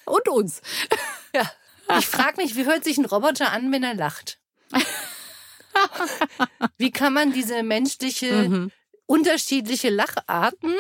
und 0.06 0.28
uns. 0.28 0.62
Ja. 1.36 1.44
Ich 1.98 2.08
frage 2.08 2.38
mich, 2.42 2.56
wie 2.56 2.66
hört 2.66 2.84
sich 2.84 2.98
ein 2.98 3.06
Roboter 3.06 3.52
an, 3.52 3.72
wenn 3.72 3.84
er 3.84 3.96
lacht? 3.96 4.40
Wie 6.78 6.92
kann 6.92 7.14
man 7.14 7.32
diese 7.34 7.64
menschliche, 7.64 8.50
Mhm. 8.50 8.72
unterschiedliche 9.06 9.90
Lacharten 9.90 10.74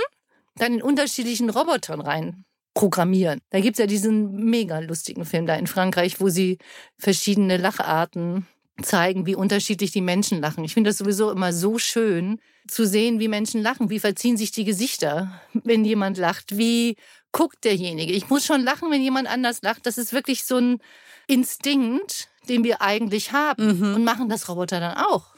dann 0.55 0.73
in 0.75 0.81
unterschiedlichen 0.81 1.49
Robotern 1.49 2.01
rein 2.01 2.45
programmieren? 2.73 3.41
Da 3.49 3.59
gibt's 3.59 3.79
ja 3.79 3.85
diesen 3.87 4.35
mega 4.49 4.79
lustigen 4.79 5.25
Film 5.25 5.45
da 5.45 5.55
in 5.55 5.67
Frankreich, 5.67 6.19
wo 6.19 6.29
sie 6.29 6.57
verschiedene 6.97 7.57
Lacharten 7.57 8.47
zeigen, 8.83 9.25
wie 9.25 9.35
unterschiedlich 9.35 9.91
die 9.91 10.01
Menschen 10.01 10.39
lachen. 10.41 10.63
Ich 10.63 10.73
finde 10.73 10.89
das 10.89 10.97
sowieso 10.97 11.31
immer 11.31 11.53
so 11.53 11.77
schön 11.79 12.39
zu 12.67 12.85
sehen, 12.85 13.19
wie 13.19 13.27
Menschen 13.27 13.61
lachen. 13.61 13.89
Wie 13.89 13.99
verziehen 13.99 14.37
sich 14.37 14.51
die 14.51 14.63
Gesichter, 14.65 15.39
wenn 15.53 15.85
jemand 15.85 16.17
lacht? 16.17 16.57
Wie 16.57 16.95
guckt 17.31 17.63
derjenige? 17.63 18.13
Ich 18.13 18.29
muss 18.29 18.45
schon 18.45 18.61
lachen, 18.63 18.91
wenn 18.91 19.01
jemand 19.01 19.27
anders 19.27 19.61
lacht. 19.61 19.85
Das 19.85 19.97
ist 19.97 20.13
wirklich 20.13 20.43
so 20.43 20.57
ein 20.57 20.79
Instinkt, 21.27 22.27
den 22.49 22.63
wir 22.63 22.81
eigentlich 22.81 23.31
haben 23.31 23.77
Mhm. 23.79 23.95
und 23.95 24.03
machen 24.03 24.29
das 24.29 24.49
Roboter 24.49 24.79
dann 24.79 24.97
auch. 24.97 25.35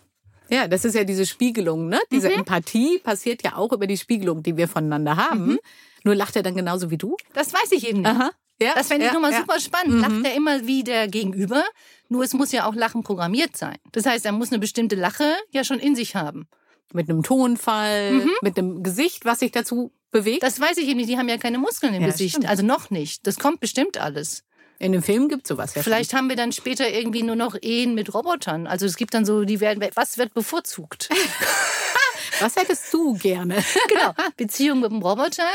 Ja, 0.50 0.68
das 0.68 0.84
ist 0.84 0.96
ja 0.96 1.04
diese 1.04 1.26
Spiegelung, 1.26 1.88
ne? 1.88 2.00
Diese 2.12 2.30
Mhm. 2.30 2.40
Empathie 2.40 3.00
passiert 3.00 3.44
ja 3.44 3.56
auch 3.56 3.72
über 3.72 3.88
die 3.88 3.98
Spiegelung, 3.98 4.42
die 4.44 4.58
wir 4.58 4.68
voneinander 4.68 5.16
haben. 5.18 5.58
Nur 6.04 6.16
lacht 6.16 6.36
er 6.36 6.44
dann 6.44 6.56
genauso 6.56 6.90
wie 6.90 6.98
du? 6.98 7.16
Das 7.34 7.54
weiß 7.54 7.72
ich 7.74 7.88
eben 7.88 8.00
nicht. 8.00 8.08
Aha. 8.10 8.32
Ja, 8.62 8.74
Das 8.76 8.88
fände 8.88 9.06
ich 9.06 9.12
ja, 9.12 9.14
nochmal 9.14 9.32
ja. 9.34 9.40
super 9.40 9.60
spannend. 9.60 9.96
Mhm. 9.96 10.02
Lacht 10.02 10.26
er 10.26 10.36
immer 10.36 10.66
wie 10.68 10.84
der 10.84 11.08
Gegenüber? 11.08 11.64
Nur 12.10 12.24
es 12.24 12.34
muss 12.34 12.52
ja 12.52 12.66
auch 12.66 12.76
Lachen 12.76 13.04
programmiert 13.04 13.58
sein. 13.58 13.78
Das 13.92 14.06
heißt, 14.06 14.26
er 14.26 14.32
muss 14.32 14.50
eine 14.52 14.60
bestimmte 14.60 14.96
Lache 14.96 15.34
ja 15.52 15.64
schon 15.64 15.80
in 15.80 15.96
sich 15.96 16.16
haben. 16.16 16.48
Mit 16.94 17.10
einem 17.10 17.24
Tonfall, 17.24 18.12
Mhm. 18.12 18.32
mit 18.42 18.58
einem 18.58 18.84
Gesicht, 18.84 19.24
was 19.26 19.40
sich 19.40 19.52
dazu 19.52 19.92
bewegt. 20.12 20.44
Das 20.44 20.60
weiß 20.60 20.78
ich 20.78 20.88
eben 20.90 20.98
nicht. 20.98 21.10
Die 21.10 21.18
haben 21.18 21.30
ja 21.30 21.38
keine 21.38 21.58
Muskeln 21.58 21.94
im 21.94 22.02
Ja, 22.02 22.08
Gesicht. 22.10 22.32
stimmt. 22.36 22.50
Also 22.50 22.64
noch 22.64 22.90
nicht. 22.90 23.26
Das 23.28 23.40
kommt 23.40 23.60
bestimmt 23.62 23.98
alles. 23.98 24.44
In 24.78 24.92
dem 24.94 25.04
Film 25.04 25.30
gibt 25.30 25.46
sowas 25.48 25.76
ja 25.76 25.84
Vielleicht 25.84 26.14
haben 26.16 26.28
wir 26.28 26.36
dann 26.36 26.52
später 26.52 26.90
irgendwie 26.90 27.22
nur 27.24 27.36
noch 27.36 27.56
Ehen 27.62 27.94
mit 27.94 28.14
Robotern. 28.14 28.66
Also 28.68 28.86
es 28.88 28.96
gibt 28.98 29.14
dann 29.14 29.26
so, 29.26 29.44
die 29.46 29.60
werden, 29.60 29.82
was 29.96 30.18
wird 30.18 30.34
bevorzugt? 30.34 31.08
Was 32.40 32.56
hättest 32.56 32.92
du 32.94 33.14
gerne? 33.14 33.64
genau. 33.88 34.14
Beziehung 34.36 34.80
mit 34.80 34.92
dem 34.92 35.02
Roboter. 35.02 35.46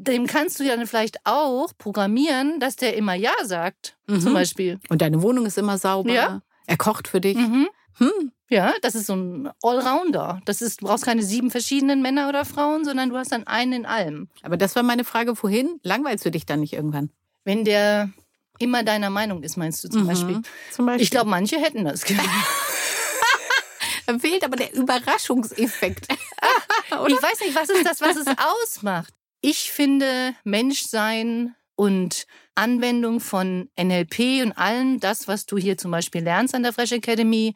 Dem 0.00 0.26
kannst 0.26 0.60
du 0.60 0.64
ja 0.64 0.76
dann 0.76 0.86
vielleicht 0.86 1.18
auch 1.24 1.72
programmieren, 1.76 2.60
dass 2.60 2.76
der 2.76 2.96
immer 2.96 3.14
Ja 3.14 3.32
sagt. 3.42 3.96
Zum 4.06 4.32
Beispiel. 4.32 4.78
Und 4.88 5.02
deine 5.02 5.22
Wohnung 5.22 5.44
ist 5.44 5.58
immer 5.58 5.76
sauber. 5.76 6.12
Ja. 6.12 6.42
Er 6.66 6.76
kocht 6.76 7.08
für 7.08 7.20
dich. 7.20 7.36
Mhm. 7.36 7.68
Hm. 7.98 8.32
Ja, 8.50 8.72
das 8.80 8.94
ist 8.94 9.06
so 9.06 9.14
ein 9.16 9.50
Allrounder. 9.62 10.40
Das 10.44 10.62
ist, 10.62 10.80
du 10.80 10.86
brauchst 10.86 11.04
keine 11.04 11.22
sieben 11.22 11.50
verschiedenen 11.50 12.00
Männer 12.00 12.28
oder 12.28 12.44
Frauen, 12.44 12.84
sondern 12.84 13.10
du 13.10 13.16
hast 13.16 13.32
dann 13.32 13.46
einen 13.46 13.72
in 13.72 13.86
allem. 13.86 14.28
Aber 14.42 14.56
das 14.56 14.76
war 14.76 14.82
meine 14.82 15.04
Frage 15.04 15.36
vorhin. 15.36 15.80
Langweilst 15.82 16.24
du 16.24 16.30
dich 16.30 16.46
dann 16.46 16.60
nicht 16.60 16.72
irgendwann? 16.72 17.10
Wenn 17.44 17.64
der 17.64 18.10
immer 18.58 18.84
deiner 18.84 19.10
Meinung 19.10 19.42
ist, 19.42 19.56
meinst 19.56 19.82
du 19.84 19.88
zum 19.88 20.06
Beispiel? 20.06 20.40
Zum 20.70 20.86
Beispiel. 20.86 21.02
Ich 21.02 21.10
glaube, 21.10 21.28
manche 21.28 21.58
hätten 21.58 21.84
das. 21.84 22.04
Da 24.06 24.18
fehlt 24.18 24.42
aber 24.42 24.56
der 24.56 24.72
Überraschungseffekt. 24.72 26.08
Ich 26.10 27.22
weiß 27.22 27.40
nicht, 27.40 27.54
was 27.54 27.68
ist 27.68 27.84
das, 27.84 28.00
was 28.00 28.16
es 28.16 28.26
ausmacht? 28.62 29.12
Ich 29.40 29.70
finde 29.70 30.34
Menschsein 30.44 31.54
und 31.76 32.26
Anwendung 32.56 33.20
von 33.20 33.70
NLP 33.80 34.42
und 34.42 34.52
allem 34.52 34.98
das, 34.98 35.28
was 35.28 35.46
du 35.46 35.56
hier 35.56 35.78
zum 35.78 35.92
Beispiel 35.92 36.22
lernst 36.22 36.54
an 36.54 36.64
der 36.64 36.72
Fresh 36.72 36.92
Academy, 36.92 37.54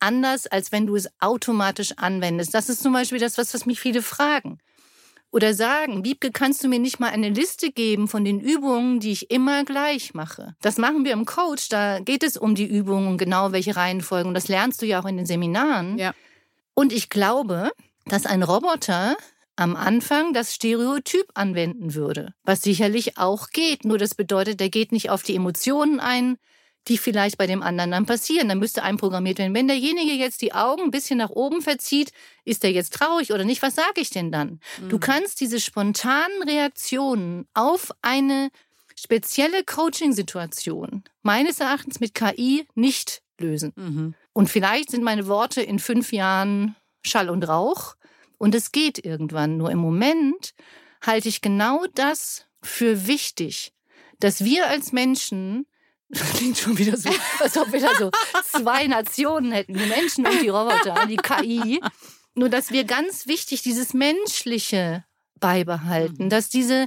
anders, 0.00 0.46
als 0.46 0.72
wenn 0.72 0.86
du 0.86 0.96
es 0.96 1.08
automatisch 1.20 1.92
anwendest. 1.96 2.54
Das 2.54 2.70
ist 2.70 2.82
zum 2.82 2.94
Beispiel 2.94 3.18
das, 3.18 3.36
was, 3.36 3.52
was 3.52 3.66
mich 3.66 3.78
viele 3.78 4.00
fragen. 4.00 4.58
Oder 5.30 5.52
sagen, 5.52 6.04
Wiebke, 6.04 6.30
kannst 6.30 6.64
du 6.64 6.68
mir 6.68 6.78
nicht 6.78 7.00
mal 7.00 7.10
eine 7.10 7.28
Liste 7.28 7.70
geben 7.70 8.08
von 8.08 8.24
den 8.24 8.40
Übungen, 8.40 8.98
die 8.98 9.12
ich 9.12 9.30
immer 9.30 9.64
gleich 9.64 10.14
mache? 10.14 10.56
Das 10.62 10.78
machen 10.78 11.04
wir 11.04 11.12
im 11.12 11.26
Coach, 11.26 11.68
da 11.68 11.98
geht 12.00 12.22
es 12.22 12.38
um 12.38 12.54
die 12.54 12.64
Übungen 12.64 13.08
und 13.08 13.18
genau 13.18 13.52
welche 13.52 13.76
Reihenfolgen. 13.76 14.28
Und 14.28 14.34
das 14.34 14.48
lernst 14.48 14.80
du 14.80 14.86
ja 14.86 15.00
auch 15.00 15.04
in 15.04 15.18
den 15.18 15.26
Seminaren. 15.26 15.98
Ja. 15.98 16.14
Und 16.72 16.94
ich 16.94 17.10
glaube, 17.10 17.70
dass 18.06 18.24
ein 18.24 18.42
Roboter 18.42 19.16
am 19.58 19.74
Anfang 19.74 20.32
das 20.32 20.54
Stereotyp 20.54 21.26
anwenden 21.34 21.94
würde, 21.94 22.32
was 22.44 22.62
sicherlich 22.62 23.18
auch 23.18 23.50
geht. 23.50 23.84
Nur 23.84 23.98
das 23.98 24.14
bedeutet, 24.14 24.60
der 24.60 24.70
geht 24.70 24.92
nicht 24.92 25.10
auf 25.10 25.24
die 25.24 25.34
Emotionen 25.34 25.98
ein, 25.98 26.38
die 26.86 26.96
vielleicht 26.96 27.38
bei 27.38 27.48
dem 27.48 27.60
anderen 27.60 27.90
dann 27.90 28.06
passieren. 28.06 28.48
Dann 28.48 28.60
müsste 28.60 28.84
einprogrammiert 28.84 29.38
werden. 29.38 29.54
Wenn 29.54 29.66
derjenige 29.66 30.12
jetzt 30.12 30.42
die 30.42 30.54
Augen 30.54 30.84
ein 30.84 30.90
bisschen 30.92 31.18
nach 31.18 31.30
oben 31.30 31.60
verzieht, 31.60 32.12
ist 32.44 32.62
er 32.62 32.70
jetzt 32.70 32.94
traurig 32.94 33.32
oder 33.32 33.44
nicht? 33.44 33.60
Was 33.60 33.74
sage 33.74 34.00
ich 34.00 34.10
denn 34.10 34.30
dann? 34.30 34.60
Du 34.88 35.00
kannst 35.00 35.40
diese 35.40 35.58
spontanen 35.58 36.42
Reaktionen 36.44 37.48
auf 37.52 37.90
eine 38.00 38.50
spezielle 38.94 39.64
Coaching-Situation 39.64 41.02
meines 41.22 41.58
Erachtens 41.58 41.98
mit 41.98 42.14
KI 42.14 42.68
nicht 42.76 43.22
lösen. 43.40 43.72
Mhm. 43.74 44.14
Und 44.32 44.48
vielleicht 44.48 44.92
sind 44.92 45.02
meine 45.02 45.26
Worte 45.26 45.62
in 45.62 45.80
fünf 45.80 46.12
Jahren 46.12 46.76
Schall 47.04 47.28
und 47.28 47.42
Rauch. 47.48 47.96
Und 48.38 48.54
es 48.54 48.72
geht 48.72 49.04
irgendwann. 49.04 49.56
Nur 49.56 49.70
im 49.70 49.78
Moment 49.78 50.54
halte 51.04 51.28
ich 51.28 51.40
genau 51.40 51.84
das 51.94 52.46
für 52.62 53.06
wichtig, 53.06 53.72
dass 54.20 54.44
wir 54.44 54.68
als 54.68 54.92
Menschen, 54.92 55.66
das 56.08 56.32
klingt 56.32 56.58
schon 56.58 56.78
wieder 56.78 56.96
so, 56.96 57.10
als 57.40 57.56
ob 57.58 57.72
wir 57.72 57.80
da 57.80 57.94
so 57.96 58.10
zwei 58.44 58.86
Nationen 58.86 59.52
hätten, 59.52 59.74
die 59.74 59.86
Menschen 59.86 60.26
und 60.26 60.40
die 60.40 60.48
Roboter, 60.48 61.06
die 61.06 61.16
KI. 61.16 61.80
Nur, 62.34 62.48
dass 62.48 62.70
wir 62.70 62.84
ganz 62.84 63.26
wichtig 63.26 63.62
dieses 63.62 63.94
Menschliche 63.94 65.04
beibehalten, 65.40 66.30
dass 66.30 66.48
diese 66.48 66.86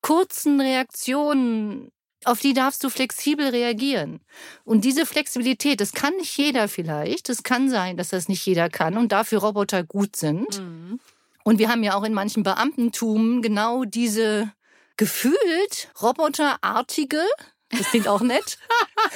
kurzen 0.00 0.60
Reaktionen, 0.60 1.90
auf 2.26 2.40
die 2.40 2.54
darfst 2.54 2.82
du 2.84 2.90
flexibel 2.90 3.48
reagieren. 3.48 4.20
Und 4.64 4.84
diese 4.84 5.06
Flexibilität, 5.06 5.80
das 5.80 5.92
kann 5.92 6.14
nicht 6.16 6.36
jeder 6.36 6.68
vielleicht. 6.68 7.28
Es 7.28 7.42
kann 7.42 7.68
sein, 7.68 7.96
dass 7.96 8.10
das 8.10 8.28
nicht 8.28 8.44
jeder 8.44 8.68
kann 8.68 8.96
und 8.96 9.12
dafür 9.12 9.40
Roboter 9.40 9.84
gut 9.84 10.16
sind. 10.16 10.60
Mhm. 10.60 11.00
Und 11.44 11.58
wir 11.58 11.68
haben 11.68 11.82
ja 11.82 11.94
auch 11.94 12.04
in 12.04 12.14
manchen 12.14 12.42
Beamtentum 12.42 13.42
genau 13.42 13.84
diese 13.84 14.52
gefühlt 14.96 15.88
roboterartige, 16.00 17.22
das 17.70 17.88
klingt 17.88 18.08
auch 18.08 18.20
nett, 18.20 18.58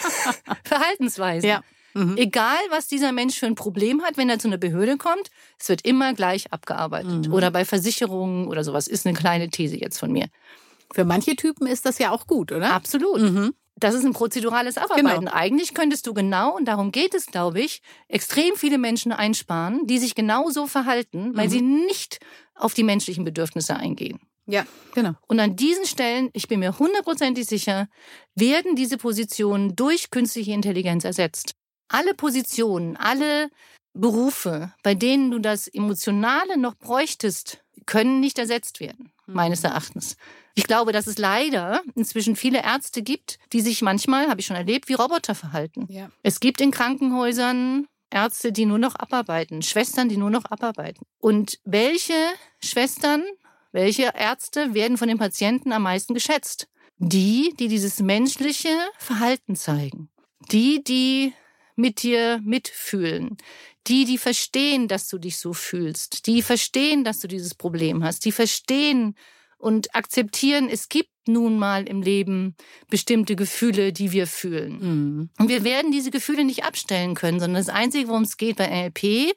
Verhaltensweisen. 0.64 1.48
Ja. 1.48 1.62
Mhm. 1.94 2.16
Egal, 2.16 2.58
was 2.70 2.86
dieser 2.86 3.12
Mensch 3.12 3.38
für 3.38 3.46
ein 3.46 3.54
Problem 3.54 4.02
hat, 4.02 4.16
wenn 4.16 4.28
er 4.28 4.38
zu 4.38 4.48
einer 4.48 4.58
Behörde 4.58 4.96
kommt, 4.98 5.30
es 5.58 5.68
wird 5.68 5.82
immer 5.82 6.14
gleich 6.14 6.52
abgearbeitet. 6.52 7.26
Mhm. 7.26 7.32
Oder 7.32 7.50
bei 7.50 7.64
Versicherungen 7.64 8.46
oder 8.46 8.62
sowas. 8.62 8.88
Ist 8.88 9.06
eine 9.06 9.16
kleine 9.16 9.48
These 9.48 9.76
jetzt 9.76 9.98
von 9.98 10.12
mir. 10.12 10.28
Für 10.92 11.04
manche 11.04 11.36
Typen 11.36 11.66
ist 11.66 11.84
das 11.86 11.98
ja 11.98 12.10
auch 12.10 12.26
gut, 12.26 12.52
oder? 12.52 12.72
Absolut. 12.72 13.20
Mhm. 13.20 13.54
Das 13.76 13.94
ist 13.94 14.04
ein 14.04 14.12
prozedurales 14.12 14.76
Abarbeiten. 14.76 15.28
Eigentlich 15.28 15.72
könntest 15.72 16.06
du 16.08 16.14
genau, 16.14 16.56
und 16.56 16.64
darum 16.64 16.90
geht 16.90 17.14
es, 17.14 17.26
glaube 17.26 17.60
ich, 17.60 17.80
extrem 18.08 18.56
viele 18.56 18.76
Menschen 18.76 19.12
einsparen, 19.12 19.86
die 19.86 19.98
sich 19.98 20.16
genau 20.16 20.50
so 20.50 20.66
verhalten, 20.66 21.36
weil 21.36 21.46
Mhm. 21.46 21.50
sie 21.50 21.60
nicht 21.62 22.18
auf 22.56 22.74
die 22.74 22.82
menschlichen 22.82 23.24
Bedürfnisse 23.24 23.76
eingehen. 23.76 24.18
Ja, 24.46 24.66
genau. 24.94 25.12
Und 25.28 25.38
an 25.38 25.54
diesen 25.54 25.84
Stellen, 25.84 26.30
ich 26.32 26.48
bin 26.48 26.58
mir 26.60 26.78
hundertprozentig 26.78 27.46
sicher, 27.46 27.86
werden 28.34 28.74
diese 28.74 28.96
Positionen 28.96 29.76
durch 29.76 30.10
künstliche 30.10 30.52
Intelligenz 30.52 31.04
ersetzt. 31.04 31.52
Alle 31.88 32.14
Positionen, 32.14 32.96
alle 32.96 33.50
Berufe, 33.92 34.72
bei 34.82 34.94
denen 34.94 35.30
du 35.30 35.38
das 35.38 35.68
Emotionale 35.68 36.56
noch 36.58 36.74
bräuchtest, 36.76 37.62
können 37.86 38.20
nicht 38.20 38.38
ersetzt 38.38 38.80
werden, 38.80 39.12
meines 39.26 39.64
Erachtens. 39.64 40.16
Ich 40.54 40.64
glaube, 40.64 40.92
dass 40.92 41.06
es 41.06 41.18
leider 41.18 41.82
inzwischen 41.94 42.36
viele 42.36 42.62
Ärzte 42.62 43.02
gibt, 43.02 43.38
die 43.52 43.60
sich 43.60 43.82
manchmal, 43.82 44.28
habe 44.28 44.40
ich 44.40 44.46
schon 44.46 44.56
erlebt, 44.56 44.88
wie 44.88 44.94
Roboter 44.94 45.34
verhalten. 45.34 45.86
Ja. 45.88 46.10
Es 46.22 46.40
gibt 46.40 46.60
in 46.60 46.70
Krankenhäusern 46.70 47.86
Ärzte, 48.10 48.52
die 48.52 48.66
nur 48.66 48.78
noch 48.78 48.94
abarbeiten, 48.94 49.62
Schwestern, 49.62 50.08
die 50.08 50.16
nur 50.16 50.30
noch 50.30 50.44
abarbeiten. 50.46 51.06
Und 51.18 51.58
welche 51.64 52.14
Schwestern, 52.62 53.22
welche 53.72 54.12
Ärzte 54.14 54.74
werden 54.74 54.96
von 54.96 55.08
den 55.08 55.18
Patienten 55.18 55.72
am 55.72 55.82
meisten 55.82 56.14
geschätzt? 56.14 56.68
Die, 56.96 57.54
die 57.58 57.68
dieses 57.68 58.00
menschliche 58.00 58.76
Verhalten 58.98 59.54
zeigen. 59.54 60.08
Die, 60.50 60.82
die 60.82 61.32
mit 61.76 62.02
dir 62.02 62.40
mitfühlen. 62.42 63.36
Die, 63.86 64.04
die 64.04 64.18
verstehen, 64.18 64.88
dass 64.88 65.08
du 65.08 65.18
dich 65.18 65.38
so 65.38 65.52
fühlst. 65.52 66.26
Die 66.26 66.42
verstehen, 66.42 67.04
dass 67.04 67.20
du 67.20 67.28
dieses 67.28 67.54
Problem 67.54 68.02
hast. 68.02 68.24
Die 68.24 68.32
verstehen 68.32 69.14
und 69.58 69.94
akzeptieren, 69.94 70.68
es 70.70 70.88
gibt 70.88 71.10
nun 71.26 71.58
mal 71.58 71.86
im 71.86 72.00
Leben 72.00 72.56
bestimmte 72.88 73.36
Gefühle, 73.36 73.92
die 73.92 74.12
wir 74.12 74.26
fühlen. 74.26 74.78
Mhm. 74.80 75.30
Und 75.38 75.48
wir 75.48 75.64
werden 75.64 75.92
diese 75.92 76.10
Gefühle 76.10 76.44
nicht 76.44 76.64
abstellen 76.64 77.14
können, 77.14 77.40
sondern 77.40 77.62
das 77.62 77.74
Einzige, 77.74 78.08
worum 78.08 78.22
es 78.22 78.36
geht 78.36 78.56
bei 78.56 78.66
NLP, 78.66 79.34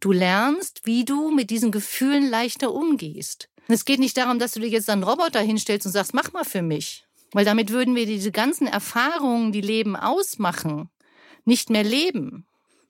du 0.00 0.12
lernst, 0.12 0.82
wie 0.84 1.04
du 1.04 1.30
mit 1.30 1.50
diesen 1.50 1.72
Gefühlen 1.72 2.28
leichter 2.28 2.72
umgehst. 2.72 3.48
Und 3.68 3.74
es 3.74 3.84
geht 3.84 4.00
nicht 4.00 4.16
darum, 4.16 4.38
dass 4.38 4.52
du 4.52 4.60
dir 4.60 4.68
jetzt 4.68 4.90
einen 4.90 5.04
Roboter 5.04 5.40
hinstellst 5.40 5.86
und 5.86 5.92
sagst, 5.92 6.14
mach 6.14 6.32
mal 6.32 6.44
für 6.44 6.62
mich. 6.62 7.04
Weil 7.32 7.44
damit 7.44 7.70
würden 7.70 7.94
wir 7.94 8.06
diese 8.06 8.30
ganzen 8.30 8.66
Erfahrungen, 8.66 9.52
die 9.52 9.60
Leben 9.60 9.96
ausmachen, 9.96 10.90
nicht 11.44 11.70
mehr 11.70 11.84
leben. 11.84 12.46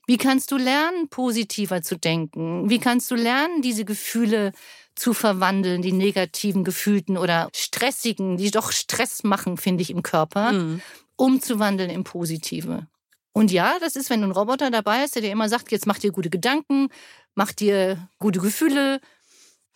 Wie 0.07 0.17
kannst 0.17 0.51
du 0.51 0.57
lernen, 0.57 1.09
positiver 1.09 1.83
zu 1.83 1.97
denken? 1.97 2.69
Wie 2.69 2.81
kannst 2.81 3.11
du 3.11 3.15
lernen, 3.15 3.63
diese 3.63 3.85
Gefühle 3.85 4.53
zu 4.95 5.15
verwandeln, 5.15 5.83
die 5.83 5.93
negativen 5.93 6.65
gefühlten 6.65 7.17
oder 7.17 7.49
stressigen, 7.55 8.37
die 8.37 8.51
doch 8.51 8.73
Stress 8.73 9.25
machen, 9.25 9.57
finde 9.57 9.83
ich, 9.83 9.91
im 9.91 10.03
Körper, 10.03 10.53
mhm. 10.53 10.83
umzuwandeln 11.17 11.91
in 11.91 12.05
positive? 12.05 12.87
Und 13.33 13.51
ja, 13.51 13.79
das 13.81 13.97
ist, 13.97 14.11
wenn 14.11 14.21
du 14.21 14.25
einen 14.25 14.37
Roboter 14.37 14.71
dabei 14.71 15.01
hast, 15.01 15.15
der 15.15 15.23
dir 15.23 15.33
immer 15.33 15.49
sagt, 15.49 15.73
jetzt 15.73 15.87
mach 15.87 15.99
dir 15.99 16.13
gute 16.13 16.31
Gedanken, 16.31 16.89
mach 17.35 17.53
dir 17.53 18.09
gute 18.19 18.41
Gefühle, 18.41 19.01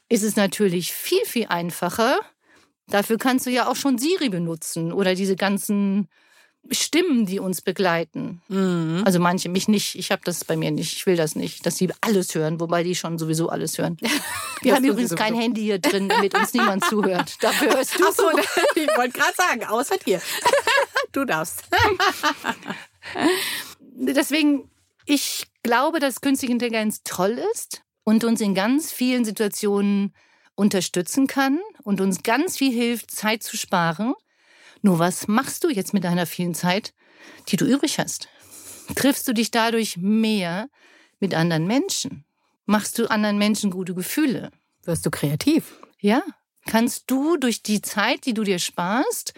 ist 0.08 0.22
es 0.22 0.36
natürlich 0.36 0.92
viel, 0.92 1.24
viel 1.24 1.46
einfacher. 1.46 2.20
Dafür 2.88 3.16
kannst 3.18 3.46
du 3.46 3.50
ja 3.50 3.68
auch 3.68 3.76
schon 3.76 3.98
Siri 3.98 4.28
benutzen 4.28 4.92
oder 4.92 5.14
diese 5.14 5.36
ganzen 5.36 6.08
Stimmen, 6.70 7.26
die 7.26 7.38
uns 7.38 7.60
begleiten. 7.60 8.42
Mhm. 8.48 9.02
Also 9.04 9.18
manche, 9.20 9.48
mich 9.48 9.68
nicht. 9.68 9.94
Ich 9.94 10.10
habe 10.10 10.22
das 10.24 10.44
bei 10.44 10.56
mir 10.56 10.70
nicht. 10.70 10.96
Ich 10.96 11.06
will 11.06 11.16
das 11.16 11.36
nicht, 11.36 11.66
dass 11.66 11.76
sie 11.76 11.88
alles 12.00 12.34
hören, 12.34 12.60
wobei 12.60 12.82
die 12.82 12.94
schon 12.94 13.18
sowieso 13.18 13.48
alles 13.48 13.78
hören. 13.78 13.96
Wir 14.62 14.74
haben 14.74 14.84
übrigens 14.84 15.14
kein 15.14 15.34
Handy 15.34 15.62
hier 15.62 15.78
drin, 15.78 16.08
damit 16.08 16.34
uns 16.34 16.54
niemand 16.54 16.84
zuhört. 16.84 17.36
Dafür 17.42 17.74
hörst 17.74 17.98
du 17.98 18.04
Ach 18.08 18.12
so, 18.12 18.30
Ich 18.74 18.88
wollte 18.96 19.18
gerade 19.18 19.34
sagen, 19.36 19.64
außer 19.64 19.96
dir. 19.98 20.20
Du 21.12 21.24
darfst. 21.24 21.62
Deswegen, 23.80 24.70
ich 25.06 25.46
glaube, 25.62 25.98
dass 25.98 26.20
künstliche 26.20 26.52
Intelligenz 26.52 27.02
toll 27.04 27.40
ist 27.52 27.82
und 28.04 28.22
uns 28.24 28.40
in 28.42 28.54
ganz 28.54 28.92
vielen 28.92 29.24
Situationen 29.24 30.12
unterstützen 30.56 31.26
kann 31.26 31.60
und 31.84 32.00
uns 32.00 32.22
ganz 32.22 32.56
viel 32.56 32.72
hilft, 32.72 33.10
Zeit 33.10 33.42
zu 33.42 33.56
sparen. 33.56 34.14
Nur 34.86 35.00
was 35.00 35.26
machst 35.26 35.64
du 35.64 35.68
jetzt 35.68 35.94
mit 35.94 36.04
deiner 36.04 36.26
vielen 36.26 36.54
Zeit, 36.54 36.94
die 37.48 37.56
du 37.56 37.64
übrig 37.64 37.98
hast? 37.98 38.28
Triffst 38.94 39.26
du 39.26 39.32
dich 39.32 39.50
dadurch 39.50 39.96
mehr 39.96 40.68
mit 41.18 41.34
anderen 41.34 41.66
Menschen? 41.66 42.24
Machst 42.66 42.96
du 42.96 43.10
anderen 43.10 43.36
Menschen 43.36 43.72
gute 43.72 43.96
Gefühle? 43.96 44.52
Wirst 44.84 45.04
du 45.04 45.10
kreativ? 45.10 45.74
Ja. 45.98 46.22
Kannst 46.66 47.10
du 47.10 47.36
durch 47.36 47.64
die 47.64 47.82
Zeit, 47.82 48.26
die 48.26 48.32
du 48.32 48.44
dir 48.44 48.60
sparst, 48.60 49.34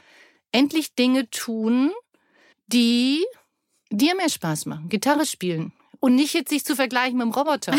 endlich 0.53 0.95
Dinge 0.95 1.31
tun, 1.31 1.93
die 2.67 3.25
dir 3.89 4.15
mehr 4.17 4.29
Spaß 4.29 4.67
machen? 4.67 4.91
Gitarre 4.91 5.25
spielen. 5.25 5.73
Und 5.99 6.15
nicht 6.15 6.35
jetzt 6.35 6.51
sich 6.51 6.63
zu 6.63 6.77
vergleichen 6.77 7.17
mit 7.17 7.25
dem 7.25 7.33
Roboter. 7.33 7.73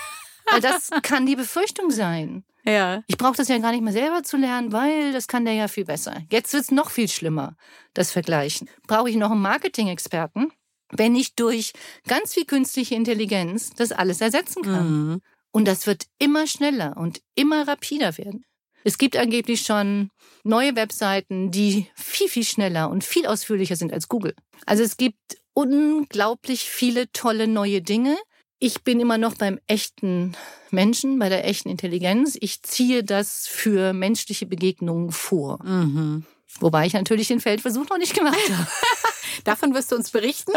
Weil 0.48 0.60
das 0.60 0.90
kann 1.02 1.26
die 1.26 1.34
Befürchtung 1.34 1.90
sein. 1.90 2.44
Ja. 2.66 3.02
Ich 3.06 3.16
brauche 3.16 3.36
das 3.36 3.48
ja 3.48 3.58
gar 3.58 3.70
nicht 3.70 3.82
mehr 3.82 3.92
selber 3.92 4.22
zu 4.22 4.36
lernen, 4.36 4.72
weil 4.72 5.12
das 5.12 5.28
kann 5.28 5.44
der 5.44 5.54
ja 5.54 5.68
viel 5.68 5.84
besser. 5.84 6.22
Jetzt 6.30 6.52
wird's 6.52 6.70
noch 6.70 6.90
viel 6.90 7.08
schlimmer, 7.08 7.56
das 7.94 8.10
Vergleichen. 8.10 8.68
Brauche 8.86 9.08
ich 9.08 9.16
noch 9.16 9.30
einen 9.30 9.42
Marketing-Experten, 9.42 10.50
wenn 10.90 11.14
ich 11.14 11.34
durch 11.34 11.72
ganz 12.06 12.34
viel 12.34 12.44
künstliche 12.44 12.94
Intelligenz 12.94 13.70
das 13.70 13.92
alles 13.92 14.20
ersetzen 14.20 14.62
kann. 14.62 14.88
Mhm. 14.88 15.22
Und 15.52 15.66
das 15.66 15.86
wird 15.86 16.06
immer 16.18 16.46
schneller 16.46 16.96
und 16.96 17.22
immer 17.34 17.66
rapider 17.66 18.18
werden. 18.18 18.44
Es 18.84 18.98
gibt 18.98 19.16
angeblich 19.16 19.62
schon 19.62 20.10
neue 20.44 20.76
Webseiten, 20.76 21.50
die 21.50 21.88
viel, 21.96 22.28
viel 22.28 22.44
schneller 22.44 22.90
und 22.90 23.02
viel 23.02 23.26
ausführlicher 23.26 23.74
sind 23.74 23.92
als 23.92 24.08
Google. 24.08 24.34
Also 24.64 24.84
es 24.84 24.96
gibt 24.96 25.38
unglaublich 25.54 26.68
viele 26.68 27.10
tolle 27.10 27.48
neue 27.48 27.82
Dinge, 27.82 28.16
ich 28.58 28.82
bin 28.82 29.00
immer 29.00 29.18
noch 29.18 29.34
beim 29.34 29.58
echten 29.66 30.36
Menschen, 30.70 31.18
bei 31.18 31.28
der 31.28 31.46
echten 31.46 31.68
Intelligenz. 31.68 32.36
Ich 32.40 32.62
ziehe 32.62 33.04
das 33.04 33.46
für 33.46 33.92
menschliche 33.92 34.46
Begegnungen 34.46 35.12
vor. 35.12 35.62
Mhm. 35.64 36.24
Wobei 36.60 36.86
ich 36.86 36.94
natürlich 36.94 37.28
den 37.28 37.40
Feldversuch 37.40 37.88
noch 37.88 37.98
nicht 37.98 38.14
gemacht 38.14 38.38
habe. 38.50 38.66
Davon 39.44 39.74
wirst 39.74 39.92
du 39.92 39.96
uns 39.96 40.10
berichten. 40.10 40.52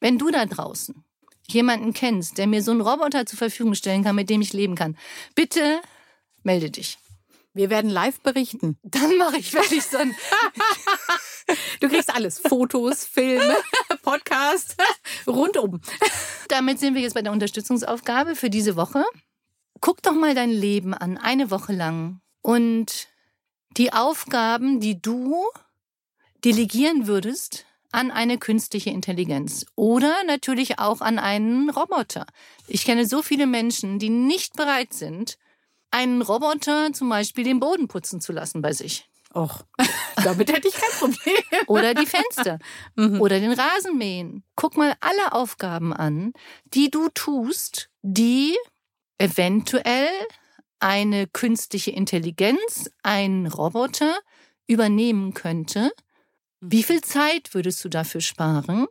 Wenn 0.00 0.18
du 0.18 0.30
da 0.30 0.46
draußen 0.46 1.04
jemanden 1.48 1.92
kennst, 1.92 2.38
der 2.38 2.46
mir 2.46 2.62
so 2.62 2.70
einen 2.70 2.80
Roboter 2.80 3.26
zur 3.26 3.38
Verfügung 3.38 3.74
stellen 3.74 4.02
kann, 4.02 4.16
mit 4.16 4.30
dem 4.30 4.40
ich 4.40 4.52
leben 4.52 4.74
kann, 4.74 4.96
bitte 5.34 5.80
melde 6.42 6.70
dich. 6.70 6.98
Wir 7.52 7.70
werden 7.70 7.90
live 7.90 8.20
berichten. 8.20 8.78
Dann 8.82 9.16
mache 9.16 9.38
ich 9.38 9.52
wirklich 9.52 9.84
so 9.84 9.98
ein. 9.98 10.14
Du 11.80 11.88
kriegst 11.88 12.14
alles. 12.14 12.38
Fotos, 12.40 13.04
Filme, 13.04 13.56
Podcast, 14.02 14.76
rundum. 15.26 15.80
Damit 16.48 16.80
sind 16.80 16.94
wir 16.94 17.02
jetzt 17.02 17.14
bei 17.14 17.22
der 17.22 17.32
Unterstützungsaufgabe 17.32 18.34
für 18.34 18.50
diese 18.50 18.76
Woche. 18.76 19.04
Guck 19.80 20.02
doch 20.02 20.14
mal 20.14 20.34
dein 20.34 20.50
Leben 20.50 20.94
an, 20.94 21.18
eine 21.18 21.50
Woche 21.50 21.72
lang. 21.72 22.20
Und 22.42 23.08
die 23.76 23.92
Aufgaben, 23.92 24.80
die 24.80 25.00
du 25.00 25.44
delegieren 26.44 27.06
würdest 27.06 27.66
an 27.92 28.10
eine 28.10 28.38
künstliche 28.38 28.90
Intelligenz 28.90 29.66
oder 29.74 30.14
natürlich 30.26 30.78
auch 30.78 31.00
an 31.00 31.18
einen 31.18 31.70
Roboter. 31.70 32.26
Ich 32.66 32.84
kenne 32.84 33.06
so 33.06 33.22
viele 33.22 33.46
Menschen, 33.46 33.98
die 33.98 34.10
nicht 34.10 34.54
bereit 34.54 34.92
sind, 34.92 35.38
einen 35.90 36.22
Roboter 36.22 36.92
zum 36.92 37.08
Beispiel 37.08 37.44
den 37.44 37.60
Boden 37.60 37.88
putzen 37.88 38.20
zu 38.20 38.32
lassen 38.32 38.60
bei 38.60 38.72
sich. 38.72 39.08
Och, 39.36 39.66
damit 40.24 40.50
hätte 40.50 40.68
ich 40.68 40.74
kein 40.74 40.90
Problem. 40.98 41.42
Oder 41.66 41.92
die 41.92 42.06
Fenster. 42.06 42.58
Mhm. 42.94 43.20
Oder 43.20 43.38
den 43.38 43.52
Rasen 43.52 43.98
mähen. 43.98 44.44
Guck 44.56 44.78
mal 44.78 44.96
alle 45.00 45.32
Aufgaben 45.32 45.92
an, 45.92 46.32
die 46.64 46.90
du 46.90 47.10
tust, 47.10 47.90
die 48.00 48.56
eventuell 49.18 50.08
eine 50.80 51.26
künstliche 51.26 51.90
Intelligenz, 51.90 52.90
ein 53.02 53.46
Roboter 53.46 54.18
übernehmen 54.66 55.34
könnte. 55.34 55.92
Wie 56.60 56.82
viel 56.82 57.02
Zeit 57.02 57.52
würdest 57.52 57.84
du 57.84 57.90
dafür 57.90 58.22
sparen? 58.22 58.86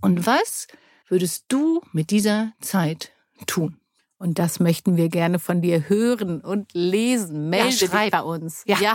Und 0.00 0.24
was 0.24 0.66
würdest 1.08 1.44
du 1.48 1.82
mit 1.92 2.10
dieser 2.10 2.52
Zeit 2.60 3.12
tun? 3.46 3.79
Und 4.20 4.38
das 4.38 4.60
möchten 4.60 4.98
wir 4.98 5.08
gerne 5.08 5.38
von 5.38 5.62
dir 5.62 5.88
hören 5.88 6.42
und 6.42 6.74
lesen. 6.74 7.48
Melde 7.48 7.70
ja, 7.70 7.88
schreib. 7.88 8.02
dich 8.02 8.10
bei 8.10 8.22
uns. 8.22 8.62
Ja. 8.66 8.78
ja. 8.78 8.94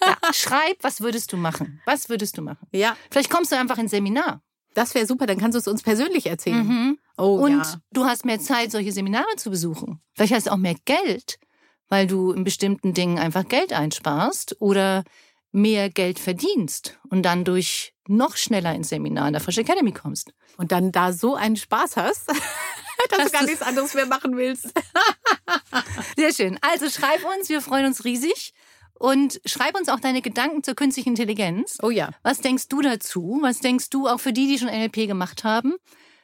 ja. 0.00 0.32
Schreib, 0.32 0.78
was 0.80 1.02
würdest 1.02 1.30
du 1.34 1.36
machen? 1.36 1.82
Was 1.84 2.08
würdest 2.08 2.38
du 2.38 2.42
machen? 2.42 2.66
Ja. 2.72 2.96
Vielleicht 3.10 3.28
kommst 3.28 3.52
du 3.52 3.56
einfach 3.58 3.76
ins 3.76 3.90
Seminar. 3.90 4.40
Das 4.72 4.94
wäre 4.94 5.06
super, 5.06 5.26
dann 5.26 5.36
kannst 5.36 5.56
du 5.56 5.58
es 5.58 5.68
uns 5.68 5.82
persönlich 5.82 6.26
erzählen. 6.26 6.66
Mhm. 6.66 6.98
Oh, 7.18 7.36
und 7.44 7.58
ja. 7.58 7.74
du 7.92 8.06
hast 8.06 8.24
mehr 8.24 8.40
Zeit, 8.40 8.70
solche 8.70 8.92
Seminare 8.92 9.36
zu 9.36 9.50
besuchen. 9.50 10.00
Vielleicht 10.14 10.32
hast 10.32 10.46
du 10.46 10.52
auch 10.52 10.56
mehr 10.56 10.76
Geld, 10.86 11.38
weil 11.90 12.06
du 12.06 12.32
in 12.32 12.42
bestimmten 12.42 12.94
Dingen 12.94 13.18
einfach 13.18 13.46
Geld 13.48 13.74
einsparst 13.74 14.56
oder 14.58 15.04
mehr 15.52 15.90
Geld 15.90 16.18
verdienst 16.18 16.98
und 17.10 17.24
dann 17.24 17.44
durch 17.44 17.92
noch 18.08 18.38
schneller 18.38 18.74
ins 18.74 18.88
Seminar 18.88 19.26
in 19.26 19.34
der 19.34 19.42
Fresh 19.42 19.58
Academy 19.58 19.92
kommst. 19.92 20.32
Und 20.56 20.72
dann 20.72 20.92
da 20.92 21.12
so 21.12 21.34
einen 21.34 21.56
Spaß 21.56 21.98
hast. 21.98 22.32
dass 23.08 23.26
du 23.26 23.30
gar 23.30 23.44
nichts 23.44 23.62
anderes 23.62 23.94
mehr 23.94 24.06
machen 24.06 24.36
willst. 24.36 24.72
Sehr 26.16 26.32
schön. 26.32 26.58
Also 26.60 26.88
schreib 26.88 27.24
uns, 27.24 27.48
wir 27.48 27.60
freuen 27.60 27.86
uns 27.86 28.04
riesig. 28.04 28.52
Und 28.98 29.40
schreib 29.44 29.76
uns 29.76 29.90
auch 29.90 30.00
deine 30.00 30.22
Gedanken 30.22 30.62
zur 30.62 30.74
künstlichen 30.74 31.10
Intelligenz. 31.10 31.78
Oh 31.82 31.90
ja. 31.90 32.10
Was 32.22 32.40
denkst 32.40 32.68
du 32.68 32.80
dazu? 32.80 33.38
Was 33.42 33.60
denkst 33.60 33.90
du 33.90 34.08
auch 34.08 34.20
für 34.20 34.32
die, 34.32 34.46
die 34.46 34.58
schon 34.58 34.68
NLP 34.68 35.06
gemacht 35.06 35.44
haben? 35.44 35.74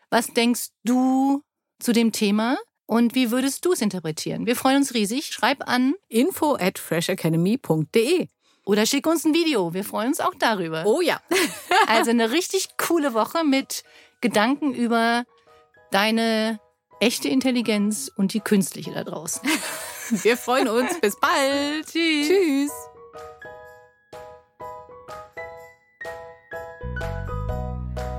Was 0.09 0.29
denkst 0.29 0.69
du 0.85 1.43
zu 1.79 1.93
dem 1.93 2.13
Thema? 2.13 2.57
Und 2.87 3.15
wie 3.15 3.31
würdest 3.31 3.65
du 3.65 3.73
es 3.73 3.81
interpretieren? 3.81 4.47
Wir 4.47 4.57
freuen 4.57 4.79
uns 4.79 4.95
riesig. 4.95 5.27
Schreib 5.27 5.69
an 5.69 5.95
info 6.09 6.55
at 6.55 6.79
freshacademy.de. 6.79 8.29
Oder 8.65 8.87
schick 8.87 9.07
uns 9.07 9.25
ein 9.25 9.35
Video. 9.35 9.75
Wir 9.75 9.85
freuen 9.85 10.09
uns 10.09 10.21
auch 10.21 10.35
darüber. 10.39 10.85
Oh 10.87 11.01
ja. 11.01 11.21
also 11.87 12.11
eine 12.11 12.31
richtig 12.31 12.77
coole 12.77 13.13
Woche 13.15 13.45
mit 13.45 13.85
Gedanken 14.21 14.75
über 14.75 15.25
deine 15.91 16.61
echte 17.03 17.29
Intelligenz 17.29 18.11
und 18.15 18.33
die 18.33 18.41
künstliche 18.41 18.93
da 18.93 19.03
draußen. 19.03 19.43
Wir 20.11 20.37
freuen 20.37 20.69
uns. 20.69 21.01
Bis 21.01 21.19
bald. 21.19 21.87
Tschüss. 21.87 22.29
Tschüss. 22.29 22.71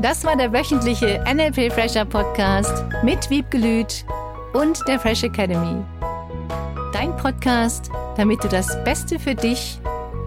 Das 0.01 0.25
war 0.25 0.35
der 0.35 0.51
wöchentliche 0.51 1.23
NLP 1.33 1.71
Fresher 1.71 2.03
Podcast 2.03 2.83
mit 3.03 3.29
Wiebgelüt 3.29 4.03
und 4.51 4.77
der 4.85 4.99
Fresh 4.99 5.23
Academy. 5.23 5.81
Dein 6.91 7.15
Podcast, 7.15 7.89
damit 8.17 8.43
du 8.43 8.49
das 8.49 8.83
Beste 8.83 9.17
für 9.17 9.33
dich 9.33 9.79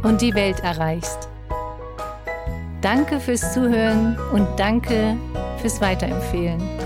und 0.03 0.23
die 0.23 0.35
Welt 0.35 0.61
erreichst. 0.61 1.29
Danke 2.81 3.21
fürs 3.21 3.53
Zuhören 3.53 4.19
und 4.33 4.49
danke 4.57 5.19
fürs 5.61 5.79
Weiterempfehlen. 5.83 6.86